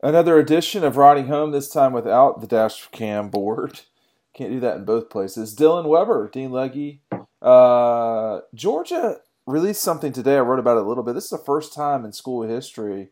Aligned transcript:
Another 0.00 0.38
edition 0.38 0.84
of 0.84 0.96
Riding 0.96 1.26
Home, 1.26 1.50
this 1.50 1.68
time 1.68 1.92
without 1.92 2.40
the 2.40 2.46
dash 2.46 2.86
cam 2.92 3.30
board. 3.30 3.80
Can't 4.32 4.52
do 4.52 4.60
that 4.60 4.76
in 4.76 4.84
both 4.84 5.10
places. 5.10 5.56
Dylan 5.56 5.86
Weber, 5.86 6.30
Dean 6.32 6.52
Legge. 6.52 7.00
Uh, 7.42 8.40
Georgia 8.54 9.16
released 9.44 9.82
something 9.82 10.12
today. 10.12 10.36
I 10.36 10.40
wrote 10.40 10.60
about 10.60 10.76
it 10.76 10.84
a 10.84 10.88
little 10.88 11.02
bit. 11.02 11.14
This 11.14 11.24
is 11.24 11.30
the 11.30 11.38
first 11.38 11.74
time 11.74 12.04
in 12.04 12.12
school 12.12 12.42
history 12.42 13.08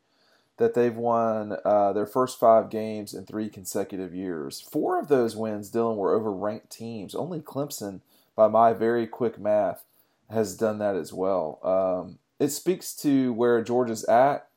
that 0.59 0.75
they've 0.75 0.95
won 0.95 1.57
uh, 1.64 1.93
their 1.93 2.07
first 2.07 2.39
five 2.39 2.71
games 2.71 3.12
in 3.14 3.27
three 3.27 3.48
consecutive 3.48 4.14
years. 4.14 4.61
Four 4.61 5.00
of 5.00 5.09
those 5.09 5.34
wins, 5.34 5.73
Dylan, 5.73 5.96
were 5.96 6.14
over 6.14 6.32
ranked 6.32 6.71
teams. 6.71 7.16
Only 7.16 7.41
Clemson, 7.41 8.00
by 8.37 8.46
my 8.46 8.73
very 8.73 9.09
quick 9.09 9.41
math, 9.41 9.84
has 10.30 10.57
done 10.57 10.79
that 10.79 10.95
as 10.95 11.12
well. 11.12 11.59
Um, 11.64 12.18
it 12.39 12.50
speaks 12.50 12.95
to 12.96 13.32
where 13.32 13.61
Georgia's 13.64 14.05
at, 14.05 14.48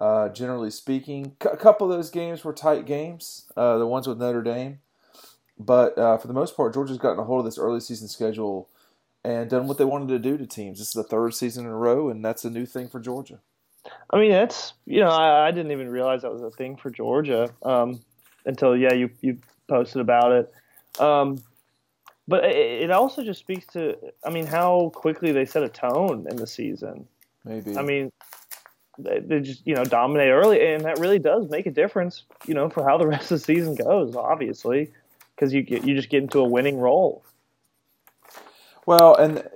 uh, 0.00 0.28
generally 0.28 0.70
speaking. 0.70 1.36
C- 1.42 1.48
a 1.52 1.56
couple 1.56 1.90
of 1.90 1.96
those 1.96 2.10
games 2.10 2.44
were 2.44 2.52
tight 2.52 2.86
games, 2.86 3.46
uh, 3.56 3.78
the 3.78 3.86
ones 3.86 4.06
with 4.06 4.18
Notre 4.18 4.42
Dame. 4.42 4.80
But 5.58 5.96
uh, 5.98 6.18
for 6.18 6.26
the 6.26 6.34
most 6.34 6.56
part, 6.56 6.74
Georgia's 6.74 6.98
gotten 6.98 7.18
a 7.18 7.24
hold 7.24 7.40
of 7.40 7.44
this 7.44 7.58
early 7.58 7.80
season 7.80 8.08
schedule 8.08 8.68
and 9.24 9.48
done 9.48 9.66
what 9.66 9.78
they 9.78 9.84
wanted 9.84 10.08
to 10.08 10.18
do 10.18 10.36
to 10.36 10.46
teams. 10.46 10.78
This 10.78 10.88
is 10.88 10.94
the 10.94 11.04
third 11.04 11.34
season 11.34 11.64
in 11.64 11.70
a 11.70 11.76
row, 11.76 12.08
and 12.08 12.24
that's 12.24 12.44
a 12.44 12.50
new 12.50 12.66
thing 12.66 12.88
for 12.88 13.00
Georgia. 13.00 13.40
I 14.10 14.18
mean, 14.18 14.30
that's 14.30 14.74
you 14.86 15.00
know, 15.00 15.10
I, 15.10 15.48
I 15.48 15.50
didn't 15.50 15.72
even 15.72 15.88
realize 15.90 16.22
that 16.22 16.32
was 16.32 16.42
a 16.42 16.50
thing 16.50 16.76
for 16.76 16.90
Georgia 16.90 17.50
um, 17.62 18.00
until 18.46 18.76
yeah, 18.76 18.92
you 18.92 19.10
you 19.20 19.38
posted 19.68 20.00
about 20.00 20.32
it. 20.32 20.52
Um, 21.00 21.42
but 22.26 22.44
it, 22.44 22.84
it 22.84 22.90
also 22.90 23.22
just 23.22 23.40
speaks 23.40 23.66
to, 23.74 23.96
I 24.24 24.30
mean, 24.30 24.46
how 24.46 24.90
quickly 24.94 25.32
they 25.32 25.44
set 25.44 25.62
a 25.62 25.68
tone 25.68 26.26
in 26.30 26.36
the 26.36 26.46
season. 26.46 27.06
Maybe. 27.44 27.76
I 27.76 27.82
mean, 27.82 28.10
they, 28.98 29.20
they 29.20 29.40
just 29.40 29.66
you 29.66 29.74
know 29.74 29.84
dominate 29.84 30.30
early, 30.30 30.66
and 30.66 30.84
that 30.84 30.98
really 30.98 31.18
does 31.18 31.48
make 31.50 31.66
a 31.66 31.70
difference. 31.70 32.24
You 32.46 32.54
know, 32.54 32.70
for 32.70 32.88
how 32.88 32.98
the 32.98 33.06
rest 33.06 33.30
of 33.32 33.38
the 33.40 33.44
season 33.44 33.74
goes, 33.74 34.16
obviously, 34.16 34.90
because 35.34 35.52
you 35.52 35.62
get 35.62 35.84
you 35.84 35.94
just 35.94 36.10
get 36.10 36.22
into 36.22 36.40
a 36.40 36.48
winning 36.48 36.78
role. 36.78 37.24
Well, 38.86 39.14
and 39.14 39.48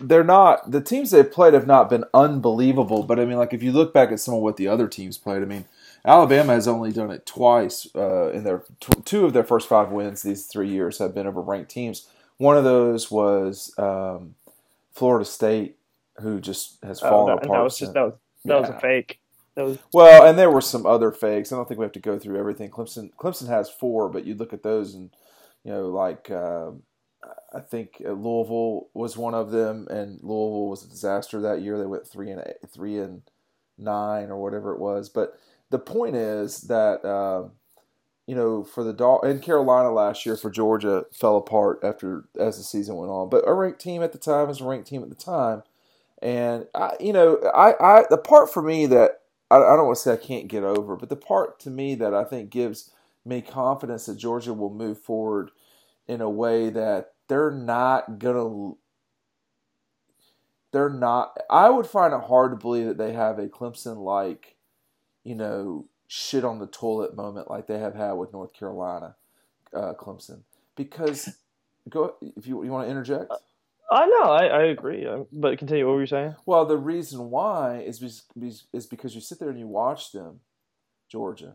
they're 0.00 0.24
not 0.24 0.70
the 0.70 0.80
teams 0.80 1.10
they've 1.10 1.30
played 1.30 1.54
have 1.54 1.66
not 1.66 1.88
been 1.88 2.04
unbelievable, 2.12 3.02
but 3.02 3.18
I 3.18 3.24
mean, 3.24 3.38
like 3.38 3.54
if 3.54 3.62
you 3.62 3.72
look 3.72 3.94
back 3.94 4.12
at 4.12 4.20
some 4.20 4.34
of 4.34 4.40
what 4.40 4.56
the 4.56 4.68
other 4.68 4.88
teams 4.88 5.18
played, 5.18 5.42
I 5.42 5.46
mean, 5.46 5.64
Alabama 6.04 6.52
has 6.52 6.68
only 6.68 6.92
done 6.92 7.10
it 7.10 7.26
twice 7.26 7.88
uh, 7.94 8.30
in 8.30 8.44
their 8.44 8.62
t- 8.80 9.00
two 9.04 9.24
of 9.24 9.32
their 9.32 9.44
first 9.44 9.68
five 9.68 9.90
wins 9.90 10.22
these 10.22 10.46
three 10.46 10.68
years 10.68 10.98
have 10.98 11.14
been 11.14 11.26
over 11.26 11.40
ranked 11.40 11.70
teams. 11.70 12.08
One 12.36 12.56
of 12.58 12.64
those 12.64 13.10
was 13.10 13.72
um, 13.78 14.34
Florida 14.92 15.24
State, 15.24 15.76
who 16.20 16.40
just 16.40 16.82
has 16.84 17.00
Oh, 17.00 17.08
fallen 17.08 17.26
that, 17.26 17.44
apart. 17.44 17.58
that 17.58 17.64
was 17.64 17.78
just 17.78 17.94
that 17.94 18.02
was 18.02 18.14
that 18.46 18.60
was 18.60 18.70
a 18.70 18.80
fake. 18.80 19.20
Was 19.56 19.78
Well, 19.92 20.26
and 20.26 20.38
there 20.38 20.50
were 20.50 20.60
some 20.60 20.84
other 20.84 21.10
fakes. 21.10 21.50
I 21.50 21.56
don't 21.56 21.66
think 21.66 21.78
we 21.78 21.84
have 21.84 21.92
to 21.92 22.00
go 22.00 22.18
through 22.18 22.38
everything. 22.38 22.70
Clemson 22.70 23.10
Clemson 23.14 23.48
has 23.48 23.70
four, 23.70 24.08
but 24.08 24.26
you 24.26 24.34
look 24.34 24.52
at 24.52 24.62
those 24.62 24.94
and 24.94 25.10
you 25.64 25.72
know, 25.72 25.88
like 25.88 26.30
um 26.30 26.82
I 27.54 27.60
think 27.60 28.02
uh, 28.04 28.12
Louisville 28.12 28.88
was 28.94 29.16
one 29.16 29.34
of 29.34 29.50
them, 29.50 29.86
and 29.88 30.20
Louisville 30.22 30.68
was 30.68 30.84
a 30.84 30.88
disaster 30.88 31.40
that 31.40 31.62
year. 31.62 31.78
They 31.78 31.86
went 31.86 32.06
three 32.06 32.30
and 32.30 32.42
eight, 32.46 32.70
three 32.72 32.98
and 32.98 33.22
nine 33.78 34.30
or 34.30 34.36
whatever 34.36 34.72
it 34.72 34.80
was. 34.80 35.08
But 35.08 35.38
the 35.70 35.78
point 35.78 36.16
is 36.16 36.62
that 36.62 37.04
um, 37.04 37.52
you 38.26 38.34
know 38.34 38.64
for 38.64 38.84
the 38.84 38.92
Dol- 38.92 39.22
in 39.22 39.40
Carolina 39.40 39.90
last 39.92 40.26
year 40.26 40.36
for 40.36 40.50
Georgia 40.50 41.06
fell 41.12 41.36
apart 41.36 41.80
after 41.82 42.24
as 42.38 42.58
the 42.58 42.64
season 42.64 42.96
went 42.96 43.10
on. 43.10 43.28
But 43.28 43.48
a 43.48 43.54
ranked 43.54 43.80
team 43.80 44.02
at 44.02 44.12
the 44.12 44.18
time 44.18 44.48
was 44.48 44.60
a 44.60 44.64
ranked 44.64 44.88
team 44.88 45.02
at 45.02 45.08
the 45.08 45.14
time. 45.14 45.62
And 46.22 46.66
I, 46.74 46.92
you 46.98 47.12
know, 47.12 47.38
I, 47.54 47.74
I 47.80 48.04
the 48.08 48.18
part 48.18 48.52
for 48.52 48.62
me 48.62 48.86
that 48.86 49.20
I, 49.50 49.56
I 49.56 49.76
don't 49.76 49.86
want 49.86 49.96
to 49.96 50.02
say 50.02 50.12
I 50.14 50.16
can't 50.16 50.48
get 50.48 50.64
over, 50.64 50.96
but 50.96 51.08
the 51.08 51.16
part 51.16 51.60
to 51.60 51.70
me 51.70 51.94
that 51.96 52.14
I 52.14 52.24
think 52.24 52.50
gives 52.50 52.90
me 53.24 53.42
confidence 53.42 54.06
that 54.06 54.16
Georgia 54.16 54.54
will 54.54 54.72
move 54.72 54.98
forward 54.98 55.50
in 56.08 56.20
a 56.20 56.30
way 56.30 56.70
that 56.70 57.12
they're 57.28 57.50
not 57.50 58.18
gonna. 58.18 58.74
They're 60.72 60.90
not. 60.90 61.38
I 61.50 61.70
would 61.70 61.86
find 61.86 62.12
it 62.12 62.22
hard 62.22 62.52
to 62.52 62.56
believe 62.56 62.86
that 62.86 62.98
they 62.98 63.12
have 63.12 63.38
a 63.38 63.48
Clemson 63.48 63.98
like, 63.98 64.56
you 65.24 65.34
know, 65.34 65.86
shit 66.06 66.44
on 66.44 66.58
the 66.58 66.66
toilet 66.66 67.16
moment 67.16 67.50
like 67.50 67.66
they 67.66 67.78
have 67.78 67.94
had 67.94 68.12
with 68.12 68.32
North 68.32 68.52
Carolina, 68.52 69.16
uh, 69.74 69.94
Clemson. 69.94 70.40
Because 70.76 71.36
go 71.88 72.14
if 72.20 72.46
you 72.46 72.62
you 72.64 72.70
want 72.70 72.86
to 72.86 72.90
interject. 72.90 73.32
I 73.90 74.06
know 74.06 74.22
I, 74.22 74.46
I 74.46 74.62
agree, 74.64 75.06
but 75.32 75.58
continue. 75.58 75.86
What 75.86 75.94
were 75.94 76.00
you 76.00 76.06
saying? 76.06 76.34
Well, 76.44 76.66
the 76.66 76.76
reason 76.76 77.30
why 77.30 77.78
is 77.78 78.00
because, 78.00 78.66
is 78.72 78.86
because 78.86 79.14
you 79.14 79.20
sit 79.20 79.38
there 79.38 79.50
and 79.50 79.58
you 79.58 79.68
watch 79.68 80.12
them, 80.12 80.40
Georgia. 81.10 81.54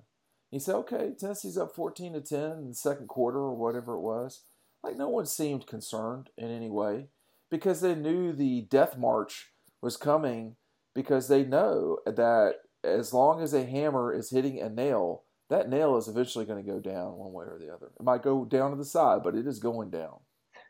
You 0.49 0.59
say, 0.59 0.73
okay, 0.73 1.11
Tennessee's 1.17 1.57
up 1.57 1.75
fourteen 1.75 2.13
to 2.13 2.21
ten 2.21 2.51
in 2.51 2.69
the 2.69 2.75
second 2.75 3.07
quarter 3.07 3.39
or 3.39 3.55
whatever 3.55 3.95
it 3.95 4.01
was. 4.01 4.43
Like 4.83 4.97
no 4.97 5.09
one 5.09 5.25
seemed 5.25 5.67
concerned 5.67 6.29
in 6.37 6.49
any 6.49 6.69
way 6.69 7.07
because 7.49 7.81
they 7.81 7.95
knew 7.95 8.33
the 8.33 8.61
death 8.61 8.97
march 8.97 9.51
was 9.81 9.97
coming 9.97 10.55
because 10.95 11.27
they 11.27 11.43
know 11.43 11.99
that 12.05 12.55
as 12.83 13.13
long 13.13 13.41
as 13.41 13.53
a 13.53 13.65
hammer 13.65 14.13
is 14.13 14.31
hitting 14.31 14.59
a 14.59 14.69
nail, 14.69 15.23
that 15.49 15.69
nail 15.69 15.97
is 15.97 16.07
eventually 16.07 16.45
going 16.45 16.63
to 16.63 16.71
go 16.71 16.79
down 16.79 17.17
one 17.17 17.33
way 17.33 17.45
or 17.45 17.59
the 17.59 17.71
other. 17.73 17.91
It 17.99 18.03
might 18.03 18.23
go 18.23 18.45
down 18.45 18.71
to 18.71 18.77
the 18.77 18.85
side, 18.85 19.21
but 19.23 19.35
it 19.35 19.45
is 19.45 19.59
going 19.59 19.89
down. 19.89 20.19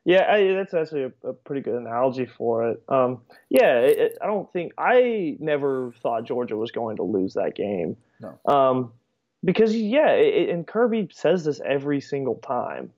Yeah, 0.03 0.25
I, 0.31 0.53
that's 0.55 0.73
actually 0.73 1.03
a, 1.03 1.11
a 1.29 1.33
pretty 1.33 1.61
good 1.61 1.75
analogy 1.75 2.25
for 2.25 2.69
it. 2.69 2.81
Um, 2.89 3.21
yeah, 3.49 3.79
it, 3.81 3.97
it- 3.99 4.17
I 4.21 4.25
don't 4.27 4.51
think 4.51 4.73
I 4.77 5.37
never 5.39 5.93
thought 6.01 6.25
Georgia 6.25 6.57
was 6.57 6.71
going 6.71 6.97
to 6.97 7.03
lose 7.03 7.35
that 7.35 7.55
game. 7.55 7.97
No. 8.19 8.39
Um, 8.51 8.93
because 9.43 9.75
yeah, 9.75 10.09
it, 10.11 10.49
and 10.49 10.65
Kirby 10.67 11.09
says 11.11 11.45
this 11.45 11.61
every 11.65 12.01
single 12.01 12.35
time. 12.35 12.91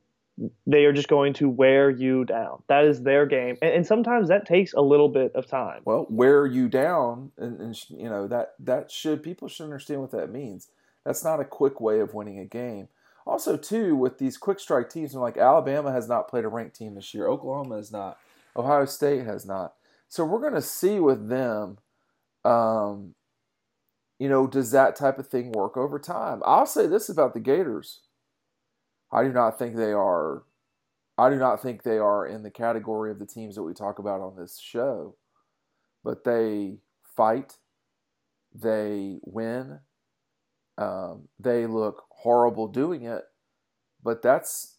They 0.65 0.85
are 0.85 0.93
just 0.93 1.09
going 1.09 1.33
to 1.33 1.47
wear 1.47 1.91
you 1.91 2.25
down. 2.25 2.63
That 2.67 2.85
is 2.85 3.03
their 3.03 3.27
game, 3.27 3.55
and, 3.61 3.71
and 3.71 3.85
sometimes 3.85 4.29
that 4.29 4.47
takes 4.47 4.73
a 4.73 4.81
little 4.81 5.07
bit 5.07 5.31
of 5.35 5.45
time. 5.45 5.81
well 5.85 6.07
wear 6.09 6.47
you 6.47 6.67
down 6.67 7.31
and, 7.37 7.61
and 7.61 7.79
you 7.89 8.09
know 8.09 8.27
that 8.27 8.53
that 8.61 8.89
should 8.89 9.21
people 9.21 9.47
should 9.47 9.65
understand 9.65 10.01
what 10.01 10.09
that 10.09 10.31
means 10.31 10.69
that's 11.05 11.23
not 11.23 11.39
a 11.39 11.45
quick 11.45 11.79
way 11.79 11.99
of 11.99 12.15
winning 12.15 12.39
a 12.39 12.45
game 12.45 12.87
also 13.25 13.57
too 13.57 13.95
with 13.95 14.17
these 14.17 14.37
quick 14.37 14.59
strike 14.59 14.89
teams 14.89 15.13
like 15.13 15.37
alabama 15.37 15.91
has 15.91 16.07
not 16.07 16.27
played 16.27 16.45
a 16.45 16.49
ranked 16.49 16.75
team 16.75 16.95
this 16.95 17.13
year. 17.13 17.27
Oklahoma 17.27 17.77
has 17.77 17.91
not. 17.91 18.17
Ohio 18.55 18.85
state 18.85 19.25
has 19.25 19.45
not. 19.45 19.73
So 20.09 20.25
we're 20.25 20.41
going 20.41 20.53
to 20.53 20.61
see 20.61 20.99
with 20.99 21.29
them 21.29 21.77
um, 22.45 23.15
you 24.19 24.29
know 24.29 24.47
does 24.47 24.71
that 24.71 24.95
type 24.95 25.17
of 25.19 25.27
thing 25.27 25.51
work 25.51 25.77
over 25.77 25.99
time? 25.99 26.41
I'll 26.45 26.65
say 26.65 26.87
this 26.87 27.09
about 27.09 27.33
the 27.33 27.39
gators. 27.39 28.01
I 29.11 29.23
do 29.23 29.31
not 29.31 29.59
think 29.59 29.75
they 29.75 29.91
are 29.91 30.43
i 31.17 31.29
do 31.29 31.35
not 31.35 31.61
think 31.61 31.83
they 31.83 31.97
are 31.97 32.25
in 32.25 32.43
the 32.43 32.49
category 32.49 33.11
of 33.11 33.19
the 33.19 33.25
teams 33.25 33.55
that 33.55 33.63
we 33.63 33.73
talk 33.73 33.99
about 33.99 34.21
on 34.21 34.35
this 34.35 34.59
show. 34.59 35.15
But 36.03 36.23
they 36.23 36.79
fight, 37.15 37.57
they 38.53 39.19
win, 39.23 39.79
um, 40.77 41.27
they 41.39 41.65
look 41.65 42.03
horrible 42.09 42.67
doing 42.67 43.03
it, 43.03 43.23
but 44.03 44.21
that's 44.21 44.77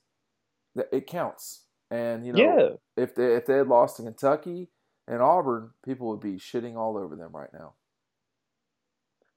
it 0.93 1.07
counts. 1.07 1.63
And 1.91 2.27
you 2.27 2.33
know, 2.33 2.39
yeah, 2.39 3.03
if 3.03 3.15
they 3.15 3.35
if 3.37 3.47
they 3.47 3.59
had 3.59 3.69
lost 3.69 3.97
to 3.99 4.03
Kentucky 4.03 4.69
and 5.07 5.23
Auburn, 5.23 5.71
people 5.85 6.09
would 6.09 6.21
be 6.21 6.35
shitting 6.35 6.77
all 6.77 6.97
over 6.97 7.15
them 7.17 7.31
right 7.33 7.53
now. 7.53 7.75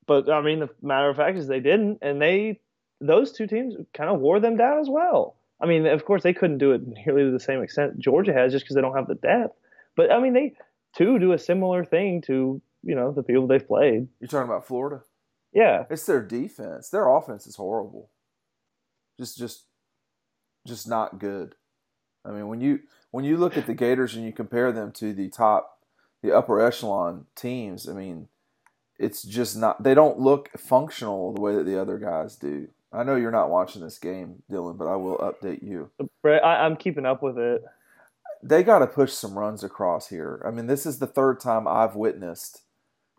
but 0.08 0.30
I 0.30 0.42
mean, 0.42 0.60
the 0.60 0.70
matter 0.82 1.10
of 1.10 1.18
fact 1.18 1.38
is 1.38 1.48
they 1.48 1.60
didn't, 1.60 2.00
and 2.02 2.22
they 2.22 2.60
those 3.00 3.32
two 3.32 3.46
teams 3.46 3.76
kind 3.94 4.10
of 4.10 4.20
wore 4.20 4.40
them 4.40 4.58
down 4.58 4.80
as 4.80 4.90
well. 4.90 5.36
I 5.62 5.66
mean, 5.66 5.86
of 5.86 6.06
course, 6.06 6.24
they 6.24 6.34
couldn't 6.34 6.58
do 6.60 6.72
it 6.72 6.82
nearly 6.88 7.24
to 7.24 7.32
the 7.32 7.40
same 7.40 7.62
extent 7.62 8.00
Georgia 8.00 8.34
has, 8.34 8.52
just 8.52 8.66
because 8.66 8.76
they 8.76 8.82
don't 8.82 8.96
have 8.96 9.08
the 9.08 9.16
depth. 9.16 9.56
But 9.96 10.12
I 10.12 10.20
mean, 10.20 10.34
they 10.34 10.54
too 10.96 11.20
do 11.20 11.34
a 11.34 11.38
similar 11.38 11.84
thing 11.84 12.22
to 12.24 12.62
you 12.84 12.96
know 12.96 13.12
the 13.12 13.24
people 13.24 13.46
they've 13.46 13.68
played. 13.68 14.08
You're 14.20 14.28
talking 14.28 14.50
about 14.50 14.66
Florida. 14.66 15.04
Yeah, 15.54 15.86
It's 15.90 16.06
their 16.06 16.22
defense. 16.22 16.90
Their 16.90 17.08
offense 17.10 17.48
is 17.48 17.56
horrible. 17.56 18.10
Just 19.20 19.38
just 19.38 19.64
just 20.66 20.88
not 20.88 21.20
good. 21.20 21.56
I 22.26 22.32
mean, 22.32 22.48
when 22.48 22.62
you 22.62 22.82
when 23.12 23.26
you 23.26 23.38
look 23.38 23.58
at 23.58 23.66
the 23.66 23.74
Gators 23.74 24.16
and 24.16 24.26
you 24.26 24.34
compare 24.34 24.72
them 24.72 24.92
to 24.94 25.14
the 25.14 25.30
top 25.30 25.80
the 26.22 26.36
upper 26.36 26.60
echelon 26.60 27.26
teams, 27.36 27.88
I 27.88 27.94
mean, 27.94 28.28
it's 29.00 29.24
just 29.24 29.58
not 29.58 29.82
they 29.82 29.94
don't 29.94 30.20
look 30.20 30.50
functional 30.58 31.34
the 31.34 31.42
way 31.42 31.56
that 31.56 31.66
the 31.66 31.80
other 31.80 31.98
guys 31.98 32.36
do. 32.36 32.68
I 32.92 33.04
know 33.04 33.16
you're 33.16 33.32
not 33.32 33.50
watching 33.50 33.82
this 33.82 34.00
game, 34.00 34.44
Dylan, 34.52 34.78
but 34.78 34.88
I 34.88 34.96
will 34.96 35.18
update 35.18 35.62
you. 35.62 35.92
Brett, 36.22 36.44
I, 36.44 36.66
I'm 36.66 36.76
keeping 36.78 37.06
up 37.06 37.22
with 37.22 37.38
it. 37.38 37.64
They 38.44 38.64
got 38.64 38.80
to 38.80 38.88
push 38.88 39.12
some 39.12 39.38
runs 39.38 39.64
across 39.64 40.10
here. 40.10 40.42
I 40.46 40.52
mean, 40.52 40.68
this 40.68 40.86
is 40.86 41.00
the 41.00 41.08
third 41.08 41.40
time 41.40 41.68
I've 41.68 41.96
witnessed 41.96 42.62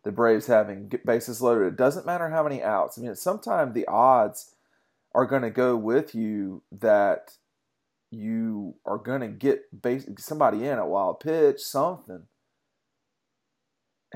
the 0.08 0.12
Braves 0.12 0.46
having 0.46 0.90
bases 1.04 1.42
loaded. 1.42 1.66
It 1.66 1.76
doesn't 1.76 2.06
matter 2.06 2.30
how 2.30 2.42
many 2.42 2.62
outs. 2.62 2.96
I 2.96 3.02
mean, 3.02 3.14
sometimes 3.14 3.74
the 3.74 3.86
odds 3.88 4.54
are 5.14 5.26
going 5.26 5.42
to 5.42 5.50
go 5.50 5.76
with 5.76 6.14
you 6.14 6.62
that 6.72 7.32
you 8.10 8.76
are 8.86 8.96
going 8.96 9.20
to 9.20 9.28
get 9.28 9.82
base, 9.82 10.06
somebody 10.18 10.64
in 10.64 10.78
a 10.78 10.88
wild 10.88 11.20
pitch, 11.20 11.60
something. 11.60 12.22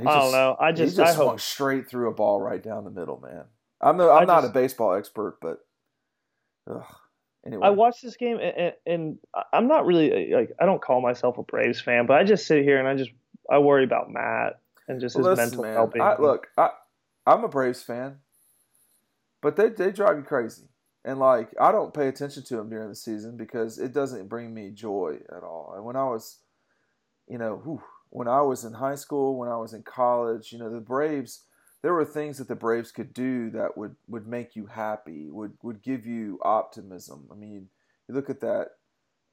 He 0.00 0.06
I 0.06 0.18
don't 0.18 0.32
know. 0.32 0.56
I 0.58 0.70
he 0.70 0.76
just, 0.78 0.96
just 0.96 1.12
I 1.12 1.14
swung 1.14 1.28
hope 1.28 1.40
straight 1.40 1.90
through 1.90 2.08
a 2.08 2.14
ball 2.14 2.40
right 2.40 2.62
down 2.62 2.84
the 2.84 2.90
middle, 2.90 3.20
man. 3.20 3.44
I'm 3.82 3.98
no, 3.98 4.10
I'm 4.10 4.22
I 4.22 4.24
not 4.24 4.44
just- 4.44 4.50
a 4.52 4.54
baseball 4.54 4.94
expert, 4.94 5.36
but 5.42 5.58
ugh. 6.70 6.86
anyway. 7.44 7.66
I 7.66 7.70
watched 7.70 8.02
this 8.02 8.16
game 8.16 8.38
and, 8.40 8.56
and, 8.56 8.74
and 8.86 9.18
I'm 9.52 9.68
not 9.68 9.84
really 9.84 10.30
like 10.32 10.52
I 10.58 10.64
don't 10.64 10.80
call 10.80 11.02
myself 11.02 11.36
a 11.36 11.42
Braves 11.42 11.82
fan, 11.82 12.06
but 12.06 12.14
I 12.18 12.24
just 12.24 12.46
sit 12.46 12.64
here 12.64 12.78
and 12.78 12.88
I 12.88 12.94
just 12.94 13.10
I 13.50 13.58
worry 13.58 13.84
about 13.84 14.10
Matt 14.10 14.58
and 14.92 15.00
just 15.00 15.16
his 15.16 15.24
listen, 15.24 15.44
mental 15.44 15.62
man, 15.62 15.74
well-being. 15.74 16.16
Look, 16.18 16.48
I 16.56 16.70
I'm 17.26 17.44
a 17.44 17.48
Braves 17.48 17.82
fan, 17.82 18.18
but 19.40 19.56
they 19.56 19.68
they 19.68 19.90
drive 19.90 20.16
you 20.16 20.22
crazy, 20.22 20.68
and 21.04 21.18
like 21.18 21.54
I 21.60 21.72
don't 21.72 21.94
pay 21.94 22.08
attention 22.08 22.44
to 22.44 22.56
them 22.56 22.70
during 22.70 22.88
the 22.88 22.94
season 22.94 23.36
because 23.36 23.78
it 23.78 23.92
doesn't 23.92 24.28
bring 24.28 24.54
me 24.54 24.70
joy 24.70 25.18
at 25.34 25.42
all. 25.42 25.74
And 25.76 25.84
when 25.84 25.96
I 25.96 26.04
was, 26.04 26.38
you 27.28 27.38
know, 27.38 27.60
whew, 27.64 27.82
when 28.10 28.28
I 28.28 28.42
was 28.42 28.64
in 28.64 28.74
high 28.74 28.96
school, 28.96 29.36
when 29.36 29.48
I 29.48 29.56
was 29.56 29.72
in 29.72 29.82
college, 29.82 30.52
you 30.52 30.58
know, 30.58 30.70
the 30.70 30.80
Braves. 30.80 31.44
There 31.82 31.94
were 31.94 32.04
things 32.04 32.38
that 32.38 32.46
the 32.46 32.54
Braves 32.54 32.92
could 32.92 33.12
do 33.12 33.50
that 33.50 33.76
would, 33.76 33.96
would 34.06 34.28
make 34.28 34.54
you 34.54 34.66
happy, 34.66 35.28
would 35.32 35.54
would 35.64 35.82
give 35.82 36.06
you 36.06 36.38
optimism. 36.42 37.26
I 37.28 37.34
mean, 37.34 37.70
you 38.06 38.14
look 38.14 38.30
at 38.30 38.38
that 38.38 38.68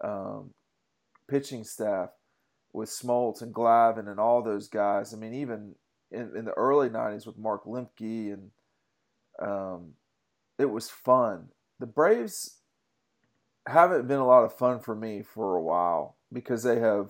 um, 0.04 0.50
pitching 1.28 1.64
staff 1.64 2.10
with 2.74 2.90
Smoltz 2.90 3.42
and 3.42 3.54
Glavine 3.54 4.10
and 4.10 4.20
all 4.20 4.42
those 4.42 4.68
guys. 4.68 5.14
I 5.14 5.18
mean, 5.18 5.34
even 5.34 5.76
in, 6.12 6.36
in 6.36 6.46
the 6.46 6.54
early 6.54 6.90
'90s 6.90 7.26
with 7.26 7.38
Mark 7.38 7.66
Lemke 7.66 8.34
and 8.34 8.52
um, 9.42 9.94
it 10.58 10.66
was 10.66 10.90
fun. 10.90 11.50
The 11.80 11.86
Braves 11.86 12.58
haven't 13.68 14.08
been 14.08 14.20
a 14.20 14.28
lot 14.28 14.44
of 14.44 14.54
fun 14.54 14.80
for 14.80 14.96
me 14.96 15.22
for 15.24 15.56
a 15.56 15.62
while 15.62 16.18
because 16.32 16.64
they 16.64 16.80
have. 16.80 17.10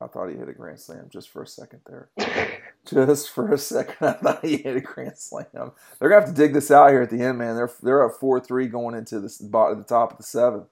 I 0.00 0.06
thought 0.06 0.28
he 0.28 0.36
hit 0.36 0.48
a 0.48 0.54
grand 0.54 0.80
slam 0.80 1.08
just 1.10 1.28
for 1.28 1.42
a 1.42 1.46
second 1.46 1.80
there. 1.86 2.08
just 2.86 3.30
for 3.30 3.52
a 3.52 3.58
second, 3.58 4.06
I 4.06 4.12
thought 4.12 4.44
he 4.44 4.56
hit 4.56 4.76
a 4.76 4.80
grand 4.80 5.18
slam. 5.18 5.46
They're 5.52 6.08
gonna 6.08 6.22
have 6.22 6.30
to 6.30 6.34
dig 6.34 6.54
this 6.54 6.70
out 6.70 6.90
here 6.90 7.02
at 7.02 7.10
the 7.10 7.22
end, 7.22 7.38
man. 7.38 7.56
They're 7.56 7.70
they're 7.82 8.08
at 8.08 8.18
four 8.18 8.40
three 8.40 8.66
going 8.66 8.94
into 8.94 9.20
the 9.20 9.34
bottom, 9.42 9.78
the 9.78 9.84
top 9.84 10.12
of 10.12 10.16
the 10.16 10.24
seventh. 10.24 10.68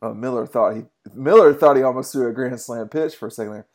Uh, 0.00 0.12
Miller 0.12 0.46
thought 0.46 0.74
he 0.74 0.82
Miller 1.14 1.54
thought 1.54 1.76
he 1.76 1.82
almost 1.82 2.12
threw 2.12 2.28
a 2.28 2.32
grand 2.32 2.60
slam 2.60 2.88
pitch 2.88 3.14
for 3.14 3.28
a 3.28 3.30
second 3.30 3.52
there. 3.52 3.66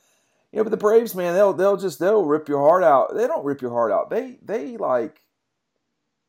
Yeah, 0.52 0.64
but 0.64 0.70
the 0.70 0.78
Braves, 0.78 1.16
man, 1.16 1.34
they'll 1.34 1.54
they'll 1.54 1.78
just 1.78 2.00
they'll 2.00 2.26
rip 2.26 2.50
your 2.50 2.60
heart 2.60 2.84
out. 2.84 3.16
They 3.16 3.28
don't 3.28 3.46
rip 3.46 3.62
your 3.62 3.72
heart 3.72 3.92
out. 3.92 4.10
They 4.10 4.38
they 4.42 4.76
like 4.76 5.22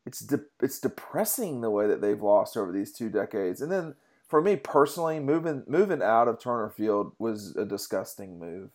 it's 0.05 0.21
de- 0.21 0.45
it's 0.61 0.79
depressing 0.79 1.61
the 1.61 1.69
way 1.69 1.87
that 1.87 2.01
they've 2.01 2.21
lost 2.21 2.55
over 2.55 2.71
these 2.71 2.91
two 2.91 3.09
decades. 3.09 3.61
And 3.61 3.71
then 3.71 3.95
for 4.29 4.41
me 4.41 4.55
personally, 4.55 5.19
moving 5.19 5.63
moving 5.67 6.01
out 6.01 6.27
of 6.27 6.39
Turner 6.39 6.69
Field 6.69 7.13
was 7.17 7.55
a 7.55 7.65
disgusting 7.65 8.39
move 8.39 8.69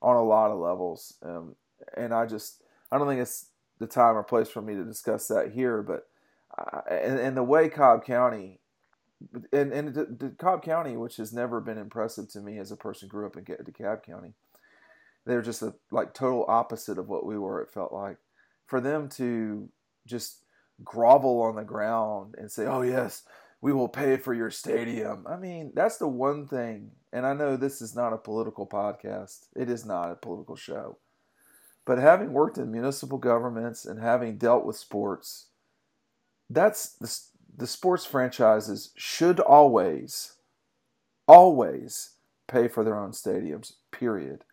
on 0.00 0.16
a 0.16 0.22
lot 0.22 0.50
of 0.50 0.58
levels. 0.58 1.14
Um, 1.22 1.56
and 1.96 2.14
I 2.14 2.26
just 2.26 2.62
I 2.90 2.98
don't 2.98 3.08
think 3.08 3.20
it's 3.20 3.48
the 3.78 3.86
time 3.86 4.16
or 4.16 4.22
place 4.22 4.48
for 4.48 4.62
me 4.62 4.74
to 4.74 4.84
discuss 4.84 5.26
that 5.28 5.52
here. 5.52 5.82
But 5.82 6.06
uh, 6.56 6.82
and, 6.88 7.18
and 7.18 7.36
the 7.36 7.42
way 7.42 7.68
Cobb 7.68 8.04
County 8.04 8.60
and 9.52 9.72
and 9.72 9.94
the, 9.94 10.04
the 10.04 10.30
Cobb 10.38 10.62
County, 10.62 10.96
which 10.96 11.16
has 11.16 11.32
never 11.32 11.60
been 11.60 11.78
impressive 11.78 12.28
to 12.30 12.40
me 12.40 12.58
as 12.58 12.70
a 12.70 12.76
person 12.76 13.08
grew 13.08 13.26
up 13.26 13.36
in 13.36 13.44
DeKalb 13.44 14.04
County, 14.04 14.34
they're 15.26 15.42
just 15.42 15.62
a 15.62 15.74
like 15.90 16.14
total 16.14 16.44
opposite 16.46 16.98
of 16.98 17.08
what 17.08 17.26
we 17.26 17.36
were. 17.36 17.60
It 17.60 17.72
felt 17.72 17.92
like 17.92 18.18
for 18.66 18.80
them 18.80 19.08
to 19.10 19.68
just 20.06 20.44
grovel 20.84 21.42
on 21.42 21.56
the 21.56 21.64
ground 21.64 22.36
and 22.38 22.50
say, 22.50 22.66
"Oh 22.66 22.82
yes, 22.82 23.24
we 23.62 23.72
will 23.72 23.88
pay 23.88 24.18
for 24.18 24.34
your 24.34 24.50
stadium." 24.50 25.26
I 25.26 25.36
mean, 25.38 25.72
that's 25.74 25.96
the 25.96 26.08
one 26.08 26.46
thing. 26.46 26.90
And 27.14 27.26
I 27.26 27.32
know 27.32 27.56
this 27.56 27.80
is 27.80 27.94
not 27.96 28.12
a 28.12 28.18
political 28.18 28.66
podcast. 28.66 29.46
It 29.56 29.70
is 29.70 29.86
not 29.86 30.10
a 30.10 30.16
political 30.16 30.56
show. 30.56 30.98
But 31.84 31.98
having 31.98 32.32
worked 32.32 32.58
in 32.58 32.70
municipal 32.70 33.18
governments 33.18 33.84
and 33.84 34.00
having 34.00 34.38
dealt 34.38 34.64
with 34.64 34.76
sports, 34.76 35.48
that's 36.48 36.92
the, 36.92 37.18
the 37.56 37.66
sports 37.66 38.04
franchises 38.04 38.92
should 38.96 39.40
always, 39.40 40.34
always 41.26 42.12
pay 42.46 42.68
for 42.68 42.84
their 42.84 42.98
own 42.98 43.10
stadiums, 43.12 43.74
period. 43.90 44.44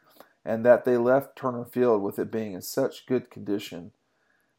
And 0.45 0.65
that 0.65 0.85
they 0.85 0.97
left 0.97 1.35
Turner 1.35 1.65
Field 1.65 2.01
with 2.01 2.17
it 2.17 2.31
being 2.31 2.53
in 2.53 2.61
such 2.61 3.05
good 3.05 3.29
condition. 3.29 3.91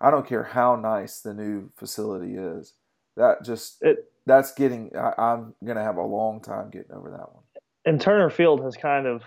I 0.00 0.10
don't 0.10 0.26
care 0.26 0.44
how 0.44 0.76
nice 0.76 1.20
the 1.20 1.34
new 1.34 1.70
facility 1.76 2.36
is. 2.36 2.74
That 3.16 3.44
just, 3.44 3.82
It- 3.82 4.12
that's 4.30 4.52
getting, 4.52 4.90
I, 4.96 5.12
I'm 5.18 5.54
going 5.64 5.76
to 5.76 5.82
have 5.82 5.96
a 5.96 6.02
long 6.04 6.40
time 6.40 6.70
getting 6.70 6.92
over 6.92 7.10
that 7.10 7.34
one. 7.34 7.42
and 7.84 8.00
Turner 8.00 8.30
Field 8.30 8.62
has 8.62 8.76
kind 8.76 9.06
of 9.06 9.22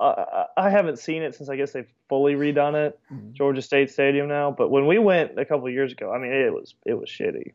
uh, 0.00 0.44
I 0.56 0.70
haven't 0.70 0.98
seen 0.98 1.22
it 1.22 1.34
since 1.36 1.48
I 1.48 1.56
guess 1.56 1.72
they've 1.72 1.88
fully 2.08 2.34
redone 2.34 2.74
it, 2.74 2.98
Mhm. 3.12 3.32
Georgia 3.32 3.62
State 3.62 3.90
Stadium 3.90 4.26
now. 4.28 4.50
But 4.50 4.68
when 4.70 4.86
we 4.88 4.98
went 4.98 5.38
a 5.38 5.44
couple 5.44 5.66
of 5.68 5.72
years 5.72 5.92
ago, 5.92 6.12
I 6.12 6.18
mean 6.18 6.32
it 6.32 6.52
was 6.52 6.74
it 6.84 6.94
was 6.94 7.08
shitty. 7.08 7.52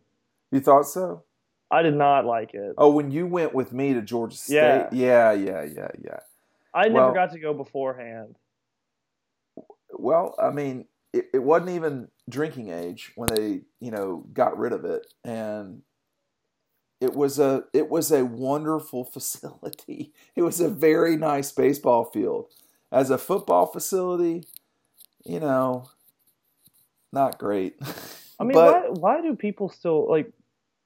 You 0.51 0.62
thought 0.62 0.88
so? 0.88 1.24
I 1.69 1.81
did 1.83 1.95
not 1.95 2.25
like 2.25 2.53
it. 2.53 2.74
Oh, 2.77 2.91
when 2.91 3.12
you 3.12 3.27
went 3.27 3.53
with 3.53 3.74
me 3.74 3.94
to 3.94 4.01
Georgia 4.01 4.38
State? 4.38 4.56
Yeah. 4.56 4.89
Yeah, 4.91 5.31
yeah, 5.33 5.63
yeah, 5.63 5.91
yeah. 6.01 6.19
I 6.74 6.83
never 6.88 6.94
well- 6.94 7.13
got 7.13 7.31
to 7.33 7.39
go 7.39 7.53
beforehand. 7.53 8.36
Well, 9.91 10.36
I 10.41 10.50
mean, 10.51 10.86
it, 11.13 11.25
it 11.33 11.44
wasn't 11.44 11.71
even 11.71 12.07
drinking 12.30 12.69
age 12.69 13.12
when 13.15 13.27
they, 13.36 13.62
you 13.81 13.91
know, 13.91 14.24
got 14.33 14.57
rid 14.57 14.71
of 14.71 14.86
it, 14.86 15.06
and 15.25 15.81
it 17.01 17.13
was 17.16 17.40
a 17.40 17.63
it 17.74 17.90
was 17.90 18.12
a 18.12 18.25
wonderful 18.25 19.04
facility. 19.16 20.13
It 20.36 20.42
was 20.42 20.60
a 20.60 20.69
very 20.69 21.16
nice 21.18 21.51
baseball 21.51 22.06
field. 22.06 22.48
As 22.92 23.10
a 23.12 23.18
football 23.18 23.68
facility, 23.68 24.44
you 25.24 25.40
know, 25.40 25.90
not 27.13 27.38
great. 27.38 27.75
I 28.40 28.44
mean, 28.44 28.54
but 28.54 28.92
why 29.00 29.16
why 29.18 29.22
do 29.22 29.36
people 29.36 29.69
still 29.69 30.10
like 30.10 30.31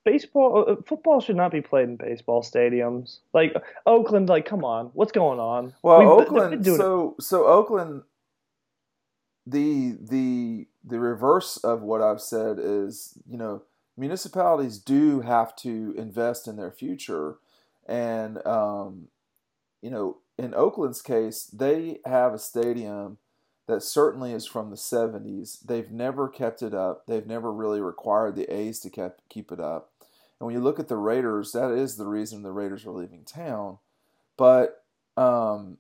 baseball? 0.04 0.66
Uh, 0.68 0.76
football 0.86 1.22
should 1.22 1.36
not 1.38 1.52
be 1.52 1.62
played 1.62 1.88
in 1.90 1.96
baseball 1.96 2.42
stadiums. 2.44 3.20
Like 3.34 3.54
Oakland, 3.86 4.28
like 4.30 4.46
come 4.46 4.66
on, 4.66 4.88
what's 4.94 5.12
going 5.12 5.40
on? 5.40 5.74
Well, 5.82 6.00
We've- 6.00 6.10
Oakland. 6.12 6.64
doing 6.64 6.76
it- 6.76 6.78
So 6.80 7.16
so 7.20 7.46
Oakland. 7.46 8.04
The 9.46 9.98
the 10.00 10.68
the 10.86 11.00
reverse 11.00 11.58
of 11.58 11.82
what 11.82 12.02
I've 12.02 12.22
said 12.22 12.58
is 12.60 13.18
you 13.30 13.38
know 13.38 13.62
municipalities 13.98 14.80
do 14.80 15.22
have 15.22 15.56
to 15.58 15.94
invest 15.98 16.48
in 16.48 16.56
their 16.56 16.72
future, 16.72 17.38
and 17.88 18.46
um, 18.46 19.08
you 19.82 19.90
know 19.90 20.18
in 20.38 20.54
Oakland's 20.54 21.02
case 21.02 21.46
they 21.46 22.00
have 22.06 22.34
a 22.34 22.40
stadium 22.40 23.18
that 23.68 23.82
certainly 23.82 24.34
is 24.34 24.46
from 24.46 24.70
the 24.70 24.76
70s. 24.76 25.60
They've 25.66 25.90
never 25.90 26.28
kept 26.28 26.62
it 26.62 26.74
up. 26.74 27.06
They've 27.08 27.26
never 27.26 27.52
really 27.52 27.80
required 27.80 28.36
the 28.36 28.54
A's 28.54 28.80
to 28.80 28.90
keep 28.90 29.12
keep 29.30 29.52
it 29.52 29.60
up. 29.60 29.92
And 30.40 30.48
when 30.48 30.56
you 30.56 30.62
look 30.62 30.80
at 30.80 30.90
the 30.90 30.98
Raiders, 30.98 31.54
that 31.54 31.72
is 31.72 31.96
the 31.96 32.08
reason 32.08 32.44
the 32.44 32.52
Raiders 32.52 32.86
are 32.86 32.92
leaving 32.92 33.24
town. 33.24 33.78
But 34.36 34.84
um, 35.16 35.78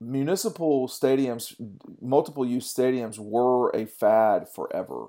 municipal 0.00 0.88
stadiums, 0.88 1.54
multiple 2.00 2.46
use 2.46 2.72
stadiums 2.72 3.18
were 3.18 3.70
a 3.70 3.84
fad 3.84 4.48
forever. 4.48 5.08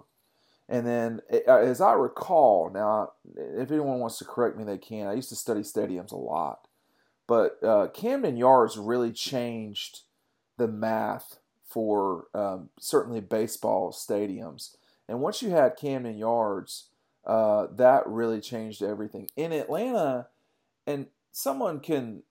And 0.69 0.85
then, 0.85 1.21
uh, 1.47 1.57
as 1.57 1.79
I 1.79 1.93
recall, 1.93 2.69
now, 2.73 3.11
if 3.37 3.71
anyone 3.71 3.99
wants 3.99 4.17
to 4.17 4.25
correct 4.25 4.57
me, 4.57 4.65
they 4.65 4.77
can. 4.77 5.07
I 5.07 5.13
used 5.13 5.29
to 5.29 5.35
study 5.35 5.61
stadiums 5.61 6.11
a 6.11 6.17
lot. 6.17 6.67
But 7.25 7.61
uh, 7.63 7.87
Camden 7.93 8.37
Yards 8.37 8.77
really 8.77 9.11
changed 9.11 10.01
the 10.57 10.67
math 10.67 11.39
for 11.65 12.25
um, 12.33 12.69
certainly 12.79 13.21
baseball 13.21 13.91
stadiums. 13.91 14.75
And 15.07 15.21
once 15.21 15.41
you 15.41 15.51
had 15.51 15.77
Camden 15.77 16.17
Yards, 16.17 16.89
uh, 17.25 17.67
that 17.75 18.07
really 18.07 18.41
changed 18.41 18.81
everything. 18.81 19.29
In 19.35 19.51
Atlanta, 19.51 20.27
and 20.85 21.07
someone 21.31 21.79
can 21.79 22.23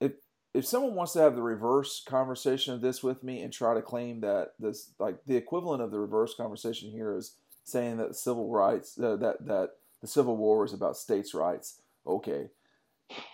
if 0.00 0.12
if 0.54 0.66
someone 0.66 0.94
wants 0.94 1.14
to 1.14 1.20
have 1.20 1.34
the 1.34 1.42
reverse 1.42 2.02
conversation 2.06 2.74
of 2.74 2.80
this 2.80 3.02
with 3.02 3.22
me 3.22 3.42
and 3.42 3.52
try 3.52 3.74
to 3.74 3.82
claim 3.82 4.20
that 4.20 4.52
this 4.58 4.90
like 4.98 5.24
the 5.26 5.36
equivalent 5.36 5.82
of 5.82 5.90
the 5.90 5.98
reverse 5.98 6.34
conversation 6.34 6.90
here 6.90 7.16
is 7.16 7.34
saying 7.68 7.98
that 7.98 8.16
civil 8.16 8.50
rights 8.50 8.98
uh, 8.98 9.16
that 9.16 9.46
that 9.46 9.70
the 10.00 10.06
civil 10.06 10.36
war 10.36 10.64
is 10.64 10.72
about 10.72 10.96
states' 10.96 11.34
rights. 11.34 11.80
Okay. 12.06 12.48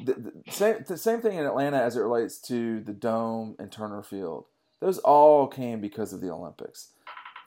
The, 0.04 0.14
the 0.14 0.52
same 0.52 0.84
the 0.86 0.96
same 0.96 1.20
thing 1.20 1.36
in 1.38 1.46
Atlanta 1.46 1.78
as 1.78 1.96
it 1.96 2.00
relates 2.00 2.38
to 2.42 2.80
the 2.80 2.92
dome 2.92 3.56
and 3.58 3.70
Turner 3.70 4.02
Field. 4.02 4.46
Those 4.80 4.98
all 4.98 5.46
came 5.46 5.80
because 5.80 6.12
of 6.12 6.20
the 6.20 6.30
Olympics. 6.30 6.90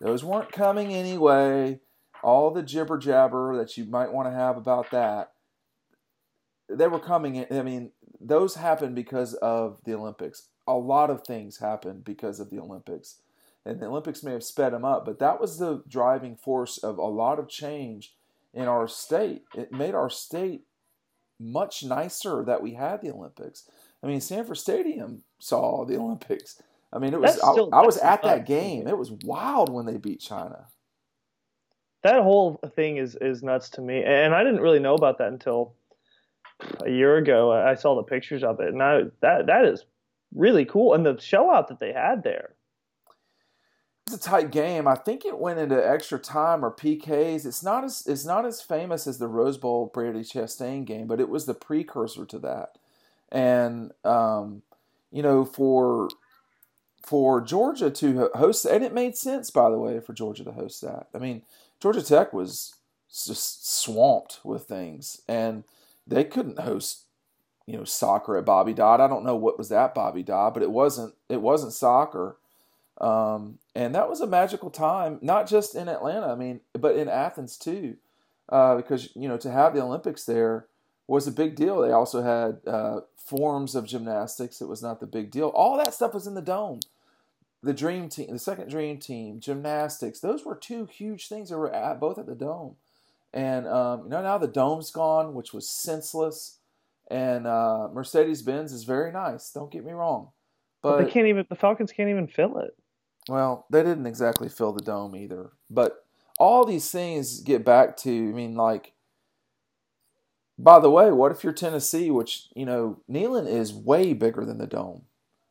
Those 0.01 0.23
weren't 0.23 0.51
coming 0.51 0.93
anyway. 0.93 1.79
All 2.23 2.51
the 2.51 2.63
jibber 2.63 2.97
jabber 2.97 3.55
that 3.57 3.77
you 3.77 3.85
might 3.85 4.11
want 4.11 4.27
to 4.27 4.33
have 4.33 4.57
about 4.57 4.91
that 4.91 5.31
they 6.69 6.87
were 6.87 6.99
coming 6.99 7.35
in 7.35 7.57
i 7.57 7.63
mean 7.63 7.91
those 8.19 8.55
happened 8.55 8.95
because 8.95 9.35
of 9.35 9.79
the 9.85 9.93
olympics. 9.93 10.47
A 10.67 10.73
lot 10.73 11.09
of 11.09 11.23
things 11.23 11.59
happened 11.59 12.03
because 12.03 12.39
of 12.39 12.49
the 12.49 12.59
olympics 12.59 13.21
and 13.67 13.79
the 13.79 13.85
olympics 13.85 14.23
may 14.23 14.31
have 14.31 14.43
sped 14.43 14.73
them 14.73 14.85
up 14.85 15.05
but 15.05 15.19
that 15.19 15.39
was 15.39 15.57
the 15.57 15.83
driving 15.87 16.35
force 16.35 16.77
of 16.77 16.97
a 16.97 17.01
lot 17.01 17.39
of 17.39 17.49
change 17.49 18.15
in 18.53 18.67
our 18.67 18.87
state 18.87 19.43
it 19.55 19.71
made 19.71 19.93
our 19.93 20.09
state 20.09 20.63
much 21.39 21.83
nicer 21.83 22.43
that 22.45 22.61
we 22.61 22.73
had 22.73 23.01
the 23.01 23.11
olympics 23.11 23.69
i 24.03 24.07
mean 24.07 24.21
sanford 24.21 24.57
stadium 24.57 25.23
saw 25.39 25.85
the 25.85 25.97
olympics 25.99 26.61
I 26.91 26.99
mean, 26.99 27.13
it 27.13 27.19
was 27.19 27.35
still, 27.35 27.69
I, 27.73 27.79
I 27.79 27.85
was 27.85 27.97
at 27.97 28.23
that 28.23 28.45
game. 28.45 28.87
It 28.87 28.97
was 28.97 29.11
wild 29.11 29.69
when 29.71 29.85
they 29.85 29.97
beat 29.97 30.21
China. 30.21 30.67
that 32.03 32.21
whole 32.23 32.59
thing 32.75 32.97
is 32.97 33.15
is 33.19 33.43
nuts 33.43 33.69
to 33.71 33.81
me, 33.81 34.03
and 34.03 34.33
I 34.33 34.43
didn't 34.43 34.61
really 34.61 34.79
know 34.79 34.95
about 34.95 35.17
that 35.17 35.27
until 35.27 35.75
a 36.85 36.89
year 36.89 37.17
ago. 37.17 37.51
I 37.51 37.75
saw 37.75 37.95
the 37.95 38.03
pictures 38.03 38.43
of 38.43 38.59
it, 38.61 38.69
and 38.69 38.81
I, 38.81 39.03
that 39.21 39.47
that 39.47 39.65
is 39.65 39.85
really 40.33 40.65
cool, 40.65 40.93
and 40.93 41.05
the 41.05 41.19
show 41.19 41.51
out 41.51 41.67
that 41.67 41.79
they 41.79 41.91
had 41.91 42.23
there. 42.23 42.55
It's 44.07 44.15
a 44.15 44.29
tight 44.29 44.51
game. 44.51 44.87
I 44.87 44.95
think 44.95 45.25
it 45.25 45.37
went 45.37 45.59
into 45.59 45.75
extra 45.75 46.17
time 46.17 46.63
or 46.63 46.71
PKs. 46.71 47.45
It's 47.45 47.61
not 47.61 47.83
as 47.83 48.07
it's 48.07 48.23
not 48.23 48.45
as 48.45 48.61
famous 48.61 49.05
as 49.05 49.17
the 49.17 49.27
Rose 49.27 49.57
Bowl 49.57 49.91
Brandi 49.93 50.21
Chastain 50.21 50.85
game, 50.85 51.07
but 51.07 51.19
it 51.19 51.27
was 51.27 51.45
the 51.45 51.53
precursor 51.53 52.25
to 52.25 52.39
that. 52.39 52.77
And 53.33 53.91
um, 54.05 54.61
you 55.11 55.21
know, 55.21 55.43
for 55.43 56.07
for 57.05 57.41
Georgia 57.41 57.89
to 57.91 58.29
host, 58.35 58.63
and 58.63 58.81
it 58.81 58.93
made 58.93 59.17
sense, 59.17 59.51
by 59.51 59.69
the 59.69 59.77
way, 59.77 59.99
for 59.99 60.13
Georgia 60.13 60.45
to 60.45 60.53
host 60.53 60.81
that. 60.83 61.07
I 61.13 61.17
mean, 61.17 61.41
Georgia 61.81 62.01
Tech 62.01 62.31
was 62.31 62.75
just 63.09 63.69
swamped 63.69 64.39
with 64.45 64.63
things, 64.63 65.21
and 65.27 65.65
they 66.07 66.23
couldn't 66.23 66.59
host, 66.59 67.03
you 67.65 67.75
know, 67.75 67.83
soccer 67.83 68.37
at 68.37 68.45
Bobby 68.45 68.73
Dodd. 68.73 69.01
I 69.01 69.07
don't 69.07 69.25
know 69.25 69.35
what 69.35 69.57
was 69.57 69.69
at 69.69 69.93
Bobby 69.93 70.23
Dodd, 70.23 70.53
but 70.53 70.63
it 70.63 70.71
wasn't 70.71 71.13
it 71.27 71.41
wasn't 71.41 71.73
soccer. 71.73 72.37
Um, 72.99 73.59
and 73.75 73.93
that 73.93 74.09
was 74.09 74.21
a 74.21 74.27
magical 74.27 74.71
time, 74.71 75.19
not 75.21 75.47
just 75.47 75.75
in 75.75 75.87
Atlanta, 75.87 76.27
I 76.27 76.35
mean, 76.35 76.61
but 76.73 76.95
in 76.95 77.07
Athens 77.07 77.57
too, 77.57 77.97
uh, 78.49 78.75
because 78.75 79.09
you 79.15 79.27
know 79.27 79.37
to 79.37 79.51
have 79.51 79.75
the 79.75 79.81
Olympics 79.81 80.25
there 80.25 80.65
was 81.05 81.27
a 81.27 81.31
big 81.31 81.55
deal. 81.55 81.79
They 81.79 81.91
also 81.91 82.23
had 82.23 82.59
uh, 82.67 83.01
forms 83.15 83.75
of 83.75 83.85
gymnastics; 83.85 84.61
it 84.61 84.67
was 84.67 84.81
not 84.81 84.99
the 84.99 85.05
big 85.05 85.29
deal. 85.29 85.49
All 85.49 85.77
that 85.77 85.93
stuff 85.93 86.13
was 86.13 86.25
in 86.25 86.33
the 86.33 86.41
dome. 86.41 86.79
The 87.61 87.73
dream 87.73 88.09
team, 88.09 88.31
the 88.31 88.39
second 88.39 88.69
dream 88.69 88.97
team, 88.97 89.39
gymnastics; 89.39 90.19
those 90.19 90.43
were 90.43 90.55
two 90.55 90.85
huge 90.85 91.27
things 91.27 91.49
that 91.49 91.57
were 91.57 91.73
at 91.73 91.99
both 91.99 92.17
at 92.17 92.25
the 92.25 92.35
dome. 92.35 92.77
And 93.31 93.67
um, 93.67 94.03
you 94.05 94.09
know 94.09 94.23
now 94.23 94.39
the 94.39 94.47
dome's 94.47 94.89
gone, 94.89 95.35
which 95.35 95.53
was 95.53 95.69
senseless. 95.69 96.57
And 97.09 97.47
uh, 97.47 97.87
Mercedes 97.93 98.41
Benz 98.41 98.73
is 98.73 98.83
very 98.83 99.11
nice. 99.11 99.51
Don't 99.51 99.71
get 99.71 99.85
me 99.85 99.93
wrong, 99.93 100.31
But, 100.81 100.97
but 100.97 101.05
they 101.05 101.11
can't 101.11 101.27
even. 101.27 101.45
The 101.47 101.55
Falcons 101.55 101.91
can't 101.91 102.09
even 102.09 102.27
fill 102.27 102.57
it. 102.57 102.75
Well, 103.27 103.65
they 103.69 103.83
didn't 103.83 104.05
exactly 104.05 104.49
fill 104.49 104.73
the 104.73 104.81
dome 104.81 105.15
either. 105.15 105.51
But 105.69 106.05
all 106.39 106.65
these 106.65 106.89
things 106.91 107.41
get 107.41 107.65
back 107.65 107.97
to, 107.97 108.09
I 108.09 108.31
mean, 108.31 108.55
like, 108.55 108.93
by 110.57 110.79
the 110.79 110.89
way, 110.89 111.11
what 111.11 111.31
if 111.31 111.43
you're 111.43 111.53
Tennessee, 111.53 112.09
which, 112.09 112.47
you 112.55 112.65
know, 112.65 112.99
Neyland 113.09 113.47
is 113.47 113.73
way 113.73 114.13
bigger 114.13 114.43
than 114.43 114.57
the 114.57 114.67
dome? 114.67 115.03